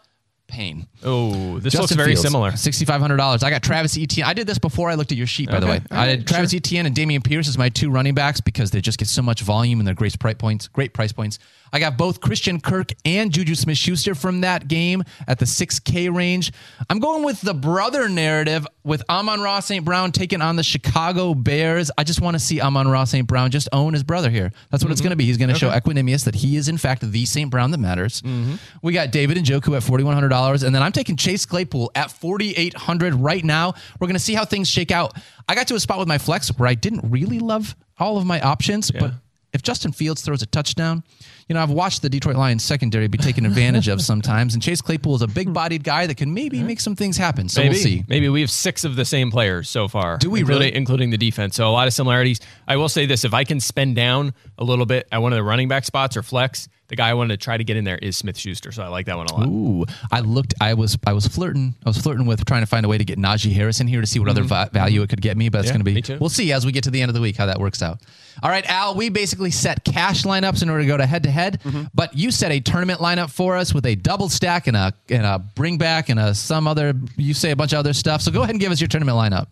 pain. 0.53 0.87
Oh, 1.03 1.57
this 1.59 1.73
Justin 1.73 1.81
looks 1.81 1.91
very 1.93 2.11
Fields, 2.11 2.21
similar. 2.21 2.55
Sixty-five 2.55 3.01
hundred 3.01 3.17
dollars. 3.17 3.41
I 3.43 3.49
got 3.49 3.63
Travis 3.63 3.97
Etienne. 3.97 4.27
I 4.27 4.33
did 4.33 4.45
this 4.45 4.59
before 4.59 4.91
I 4.91 4.93
looked 4.93 5.11
at 5.11 5.17
your 5.17 5.27
sheet, 5.27 5.49
by 5.49 5.59
the 5.59 5.65
way. 5.65 5.77
Okay. 5.77 5.85
I 5.89 6.15
did 6.15 6.27
Travis 6.27 6.53
Etienne 6.53 6.85
and 6.85 6.95
Dameon 6.95 7.23
Pierce 7.23 7.49
as 7.49 7.57
my 7.57 7.69
two 7.69 7.89
running 7.89 8.13
backs 8.13 8.39
because 8.39 8.69
they 8.69 8.79
just 8.79 8.99
get 8.99 9.07
so 9.07 9.23
much 9.23 9.41
volume 9.41 9.79
and 9.79 9.87
they're 9.87 9.95
great 9.95 10.17
price 10.19 10.35
points. 10.37 10.67
Great 10.67 10.93
price 10.93 11.11
points. 11.11 11.39
I 11.73 11.79
got 11.79 11.97
both 11.97 12.21
Christian 12.21 12.61
Kirk 12.61 12.91
and 13.03 13.33
Juju 13.33 13.55
Smith-Schuster 13.55 14.13
from 14.13 14.41
that 14.41 14.67
game 14.67 15.03
at 15.27 15.39
the 15.39 15.47
six 15.47 15.79
K 15.79 16.07
range. 16.07 16.53
I'm 16.87 16.99
going 16.99 17.23
with 17.23 17.41
the 17.41 17.55
brother 17.55 18.07
narrative 18.07 18.67
with 18.83 19.01
Amon-Ra 19.09 19.59
St. 19.59 19.83
Brown 19.83 20.11
taking 20.11 20.41
on 20.41 20.55
the 20.55 20.63
Chicago 20.63 21.33
Bears. 21.33 21.89
I 21.97 22.03
just 22.03 22.21
want 22.21 22.35
to 22.35 22.39
see 22.39 22.61
Amon-Ra 22.61 23.05
St. 23.05 23.27
Brown 23.27 23.49
just 23.49 23.67
own 23.73 23.93
his 23.93 24.03
brother 24.03 24.29
here. 24.29 24.51
That's 24.69 24.83
what 24.83 24.91
it's 24.91 25.01
mm-hmm. 25.01 25.05
going 25.05 25.11
to 25.11 25.15
be. 25.15 25.25
He's 25.25 25.37
going 25.37 25.49
to 25.49 25.55
show 25.55 25.71
Equanimeous 25.71 26.25
that 26.25 26.35
he 26.35 26.57
is 26.57 26.69
in 26.69 26.77
fact 26.77 27.09
the 27.09 27.25
St. 27.25 27.49
Brown 27.49 27.71
that 27.71 27.79
matters. 27.79 28.21
Mm-hmm. 28.21 28.55
We 28.83 28.93
got 28.93 29.11
David 29.11 29.37
Njoku 29.37 29.75
at 29.75 29.81
$4,100. 29.81 30.63
And 30.63 30.75
then 30.75 30.83
I'm 30.83 30.91
taking 30.91 31.15
Chase 31.15 31.45
Claypool 31.47 31.91
at 31.95 32.11
4,800 32.11 33.15
right 33.15 33.43
now. 33.43 33.73
We're 33.99 34.07
going 34.07 34.13
to 34.15 34.19
see 34.19 34.35
how 34.35 34.45
things 34.45 34.69
shake 34.69 34.91
out. 34.91 35.17
I 35.49 35.55
got 35.55 35.67
to 35.69 35.75
a 35.75 35.79
spot 35.79 35.97
with 35.97 36.07
my 36.07 36.19
flex 36.19 36.49
where 36.57 36.69
I 36.69 36.75
didn't 36.75 37.09
really 37.09 37.39
love 37.39 37.75
all 37.97 38.17
of 38.17 38.25
my 38.25 38.41
options, 38.41 38.91
but 38.91 39.05
if 39.05 39.22
Justin 39.63 39.91
Fields 39.91 40.21
throws 40.21 40.41
a 40.41 40.45
touchdown, 40.45 41.03
you 41.47 41.55
know, 41.55 41.61
I've 41.61 41.71
watched 41.71 42.01
the 42.01 42.09
Detroit 42.09 42.35
Lions 42.35 42.63
secondary 42.63 43.07
be 43.07 43.17
taken 43.17 43.45
advantage 43.45 43.87
of 43.87 44.01
sometimes, 44.11 44.53
and 44.53 44.63
Chase 44.63 44.81
Claypool 44.81 45.15
is 45.15 45.21
a 45.21 45.27
big 45.27 45.53
bodied 45.53 45.83
guy 45.83 46.07
that 46.07 46.15
can 46.15 46.33
maybe 46.33 46.63
make 46.63 46.79
some 46.79 46.95
things 46.95 47.17
happen. 47.17 47.49
So 47.49 47.61
Maybe. 47.61 47.73
we'll 47.73 47.83
see. 47.83 48.05
Maybe 48.07 48.29
we 48.29 48.41
have 48.41 48.51
six 48.51 48.83
of 48.83 48.95
the 48.95 49.05
same 49.05 49.31
players 49.31 49.69
so 49.69 49.87
far. 49.87 50.17
Do 50.17 50.29
we 50.29 50.41
including, 50.41 50.59
really? 50.61 50.75
Including 50.75 51.09
the 51.09 51.17
defense. 51.17 51.55
So 51.55 51.67
a 51.67 51.71
lot 51.71 51.87
of 51.87 51.93
similarities. 51.93 52.39
I 52.67 52.77
will 52.77 52.89
say 52.89 53.05
this: 53.05 53.25
if 53.25 53.33
I 53.33 53.43
can 53.43 53.59
spend 53.59 53.95
down 53.95 54.33
a 54.57 54.63
little 54.63 54.85
bit 54.85 55.07
at 55.11 55.21
one 55.21 55.33
of 55.33 55.37
the 55.37 55.43
running 55.43 55.67
back 55.67 55.85
spots 55.85 56.15
or 56.15 56.23
flex, 56.23 56.67
the 56.89 56.95
guy 56.95 57.09
I 57.09 57.13
wanted 57.13 57.39
to 57.39 57.43
try 57.43 57.57
to 57.57 57.63
get 57.63 57.77
in 57.77 57.83
there 57.85 57.97
is 57.97 58.17
Smith 58.17 58.37
Schuster. 58.37 58.71
So 58.71 58.83
I 58.83 58.87
like 58.87 59.05
that 59.07 59.17
one 59.17 59.27
a 59.27 59.33
lot. 59.35 59.47
Ooh, 59.47 59.85
I 60.11 60.19
looked. 60.19 60.53
I 60.61 60.73
was. 60.73 60.97
I 61.07 61.13
was 61.13 61.25
flirting. 61.27 61.75
I 61.85 61.89
was 61.89 61.97
flirting 61.97 62.25
with 62.25 62.45
trying 62.45 62.61
to 62.61 62.67
find 62.67 62.85
a 62.85 62.89
way 62.89 62.97
to 62.97 63.05
get 63.05 63.17
Najee 63.17 63.53
Harris 63.53 63.79
in 63.79 63.87
here 63.87 64.01
to 64.01 64.07
see 64.07 64.19
what 64.19 64.29
other 64.29 64.43
va- 64.43 64.69
value 64.73 65.01
it 65.01 65.09
could 65.09 65.21
get 65.21 65.37
me. 65.37 65.49
But 65.49 65.59
it's 65.59 65.71
Mm-hmm. 65.71 65.79
Yeah, 65.87 65.93
going 65.93 66.03
to 66.03 66.13
be. 66.13 66.17
We'll 66.19 66.29
see 66.29 66.51
as 66.51 66.65
we 66.65 66.71
get 66.71 66.83
to 66.85 66.91
the 66.91 67.01
end 67.01 67.09
of 67.09 67.15
the 67.15 67.21
week 67.21 67.35
how 67.37 67.45
that 67.47 67.59
works 67.59 67.81
out. 67.81 67.99
All 68.41 68.49
right, 68.49 68.65
Al. 68.69 68.95
We 68.95 69.09
basically 69.09 69.51
set 69.51 69.83
cash 69.85 70.23
lineups 70.23 70.61
in 70.63 70.69
order 70.69 70.81
to 70.83 70.87
go 70.87 70.97
to 70.97 71.05
head 71.05 71.23
to 71.23 71.31
head. 71.31 71.61
Mm-hmm. 71.63 71.83
But 71.93 72.15
you 72.17 72.31
set 72.31 72.51
a 72.51 72.59
tournament 72.59 72.99
lineup 72.99 73.31
for 73.31 73.55
us 73.55 73.73
with 73.73 73.85
a 73.85 73.95
double 73.95 74.29
stack 74.29 74.67
and 74.67 74.75
a 74.77 74.93
and 75.09 75.25
a 75.25 75.39
bring 75.39 75.77
back 75.77 76.09
and 76.09 76.19
a 76.19 76.33
some 76.35 76.67
other. 76.67 76.93
You 77.17 77.33
say 77.33 77.51
a 77.51 77.55
bunch 77.55 77.73
of 77.73 77.79
other 77.79 77.93
stuff. 77.93 78.21
So 78.21 78.31
go 78.31 78.41
ahead 78.41 78.51
and 78.51 78.59
give 78.59 78.71
us 78.71 78.81
your 78.81 78.87
tournament 78.87 79.17
lineup. 79.17 79.47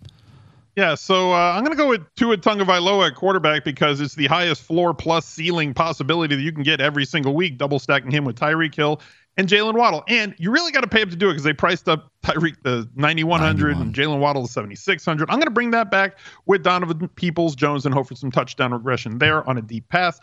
Yeah, 0.75 0.95
so 0.95 1.33
uh, 1.33 1.53
I'm 1.53 1.65
going 1.65 1.75
to 1.75 1.81
go 1.81 1.89
with 1.89 2.01
Tua 2.15 2.37
Tagovailoa 2.37 3.07
at 3.07 3.15
quarterback 3.15 3.65
because 3.65 3.99
it's 3.99 4.15
the 4.15 4.27
highest 4.27 4.63
floor 4.63 4.93
plus 4.93 5.25
ceiling 5.25 5.73
possibility 5.73 6.35
that 6.35 6.41
you 6.41 6.53
can 6.53 6.63
get 6.63 6.79
every 6.79 7.03
single 7.03 7.33
week, 7.33 7.57
double 7.57 7.77
stacking 7.77 8.11
him 8.11 8.23
with 8.23 8.37
Tyreek 8.37 8.73
Hill 8.73 9.01
and 9.35 9.49
Jaylen 9.49 9.75
Waddle. 9.75 10.03
And 10.07 10.33
you 10.37 10.51
really 10.51 10.71
got 10.71 10.81
to 10.81 10.87
pay 10.87 11.01
up 11.01 11.09
to 11.09 11.15
do 11.17 11.27
it 11.27 11.33
because 11.33 11.43
they 11.43 11.51
priced 11.51 11.89
up 11.89 12.09
Tyreek 12.23 12.61
to 12.63 12.87
9,100 12.95 13.77
and 13.77 13.93
Jaylen 13.93 14.19
Waddle 14.19 14.45
to 14.45 14.51
7,600. 14.51 15.29
I'm 15.29 15.35
going 15.35 15.47
to 15.47 15.51
bring 15.51 15.71
that 15.71 15.91
back 15.91 16.17
with 16.45 16.63
Donovan 16.63 17.09
Peoples 17.09 17.55
Jones 17.55 17.85
and 17.85 17.93
hope 17.93 18.07
for 18.07 18.15
some 18.15 18.31
touchdown 18.31 18.71
regression 18.71 19.17
there 19.17 19.47
on 19.49 19.57
a 19.57 19.61
deep 19.61 19.89
pass. 19.89 20.21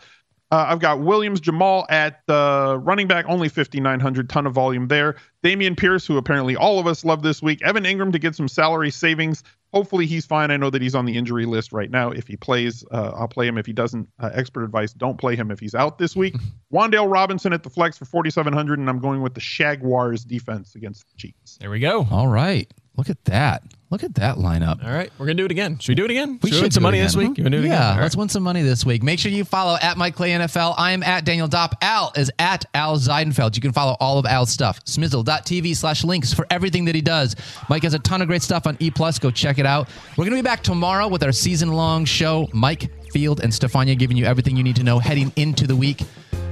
Uh, 0.51 0.65
I've 0.69 0.79
got 0.79 0.99
Williams 0.99 1.39
Jamal 1.39 1.85
at 1.89 2.21
uh, 2.27 2.79
running 2.81 3.07
back, 3.07 3.25
only 3.27 3.49
5,900, 3.49 4.29
ton 4.29 4.47
of 4.47 4.53
volume 4.53 4.87
there. 4.87 5.15
Dameon 5.43 5.77
Pierce, 5.77 6.07
who 6.07 6.17
apparently 6.17 6.55
all 6.55 6.79
of 6.79 6.87
us 6.87 7.05
love 7.05 7.21
this 7.21 7.41
week. 7.41 7.61
Evan 7.61 7.83
Engram 7.83 8.11
to 8.13 8.19
get 8.19 8.35
some 8.35 8.47
salary 8.47 8.89
savings. 8.89 9.43
Hopefully 9.73 10.05
he's 10.05 10.25
fine. 10.25 10.49
I 10.49 10.57
know 10.57 10.69
that 10.69 10.81
he's 10.81 10.95
on 10.95 11.05
the 11.05 11.15
injury 11.15 11.45
list 11.45 11.71
right 11.71 11.91
now. 11.91 12.09
If 12.09 12.27
he 12.27 12.35
plays, 12.35 12.83
uh, 12.91 13.11
I'll 13.15 13.27
play 13.27 13.47
him. 13.47 13.57
If 13.57 13.65
he 13.65 13.73
doesn't, 13.73 14.09
uh, 14.19 14.31
expert 14.33 14.63
advice: 14.63 14.93
don't 14.93 15.17
play 15.17 15.35
him 15.35 15.51
if 15.51 15.59
he's 15.59 15.75
out 15.75 15.97
this 15.97 16.15
week. 16.15 16.35
Wan'Dale 16.73 17.11
Robinson 17.11 17.53
at 17.53 17.63
the 17.63 17.69
flex 17.69 17.97
for 17.97 18.05
4,700, 18.05 18.79
and 18.79 18.89
I'm 18.89 18.99
going 18.99 19.21
with 19.21 19.35
the 19.35 19.41
Jaguars 19.41 20.23
defense 20.23 20.75
against 20.75 21.07
the 21.07 21.17
Chiefs. 21.17 21.57
There 21.59 21.69
we 21.69 21.79
go. 21.79 22.07
All 22.09 22.27
right. 22.27 22.71
Look 22.97 23.09
at 23.09 23.23
that. 23.25 23.63
Look 23.91 24.03
at 24.03 24.13
that 24.15 24.35
lineup. 24.35 24.85
All 24.85 24.91
right, 24.91 25.11
we're 25.17 25.25
gonna 25.25 25.35
do 25.35 25.45
it 25.45 25.51
again. 25.51 25.79
Should 25.79 25.89
we 25.89 25.95
do 25.95 26.05
it 26.05 26.11
again? 26.11 26.37
We 26.43 26.51
should 26.51 26.61
win 26.61 26.71
some 26.71 26.83
money 26.83 26.99
this 26.99 27.15
week. 27.15 27.39
You 27.39 27.43
wanna 27.43 27.57
do 27.57 27.63
it 27.63 27.69
yeah, 27.69 27.93
again? 27.93 28.01
Let's 28.03 28.15
right. 28.15 28.19
win 28.19 28.29
some 28.29 28.43
money 28.43 28.61
this 28.61 28.85
week. 28.85 29.01
Make 29.01 29.17
sure 29.17 29.31
you 29.31 29.43
follow 29.43 29.79
at 29.81 29.97
Mike 29.97 30.15
Clay 30.15 30.29
NFL. 30.29 30.75
I 30.77 30.91
am 30.91 31.01
at 31.01 31.25
Daniel 31.25 31.47
Dopp. 31.47 31.73
Al 31.81 32.11
is 32.15 32.31
at 32.37 32.65
Al 32.75 32.97
Zeidenfeld. 32.97 33.55
You 33.55 33.63
can 33.63 33.71
follow 33.73 33.97
all 33.99 34.19
of 34.19 34.27
Al's 34.27 34.51
stuff. 34.51 34.83
Smizzle.tv 34.85 35.75
slash 35.75 36.03
links 36.03 36.31
for 36.31 36.45
everything 36.51 36.85
that 36.85 36.93
he 36.93 37.01
does. 37.01 37.35
Mike 37.67 37.81
has 37.81 37.95
a 37.95 37.99
ton 37.99 38.21
of 38.21 38.27
great 38.27 38.43
stuff 38.43 38.67
on 38.67 38.77
E 38.79 38.91
Plus. 38.91 39.17
Go 39.17 39.31
check 39.31 39.57
it 39.57 39.65
out. 39.65 39.89
We're 40.17 40.25
gonna 40.25 40.37
be 40.37 40.43
back 40.43 40.61
tomorrow 40.61 41.07
with 41.07 41.23
our 41.23 41.31
season 41.31 41.73
long 41.73 42.05
show. 42.05 42.47
Mike 42.53 42.91
Field 43.11 43.39
and 43.39 43.51
Stefania 43.51 43.97
giving 43.97 44.17
you 44.17 44.25
everything 44.25 44.55
you 44.55 44.63
need 44.63 44.75
to 44.75 44.83
know 44.83 44.99
heading 44.99 45.33
into 45.35 45.65
the 45.65 45.75
week. 45.75 46.03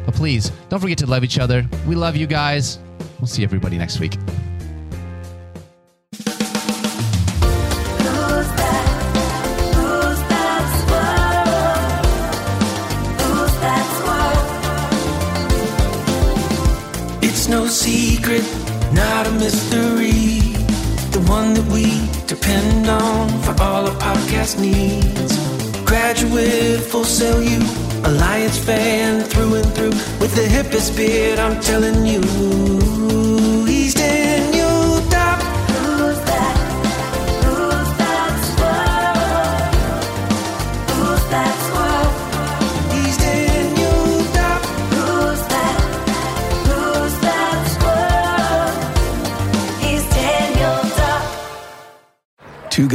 But 0.05 0.15
please 0.15 0.49
don't 0.69 0.79
forget 0.79 0.97
to 0.99 1.05
love 1.05 1.23
each 1.23 1.37
other. 1.37 1.67
We 1.85 1.93
love 1.93 2.15
you 2.15 2.25
guys. 2.25 2.79
We'll 3.19 3.27
see 3.27 3.43
everybody 3.43 3.77
next 3.77 3.99
week. 3.99 4.17
No 17.49 17.65
secret, 17.65 18.43
not 18.91 19.25
a 19.25 19.31
mystery. 19.31 20.39
The 21.11 21.23
one 21.27 21.53
that 21.53 21.65
we 21.71 21.85
depend 22.27 22.87
on 22.89 23.29
for 23.41 23.51
all 23.63 23.87
our 23.87 23.95
podcast 23.95 24.59
needs. 24.59 25.33
Graduate, 25.85 26.81
full 26.81 27.05
sell 27.05 27.41
you, 27.41 27.59
Alliance 28.03 28.57
fan 28.57 29.23
through 29.23 29.55
and 29.55 29.73
through. 29.73 29.95
With 30.19 30.35
the 30.35 30.47
hippest 30.55 30.97
beard, 30.97 31.39
I'm 31.39 31.59
telling 31.61 32.05
you, 32.05 32.21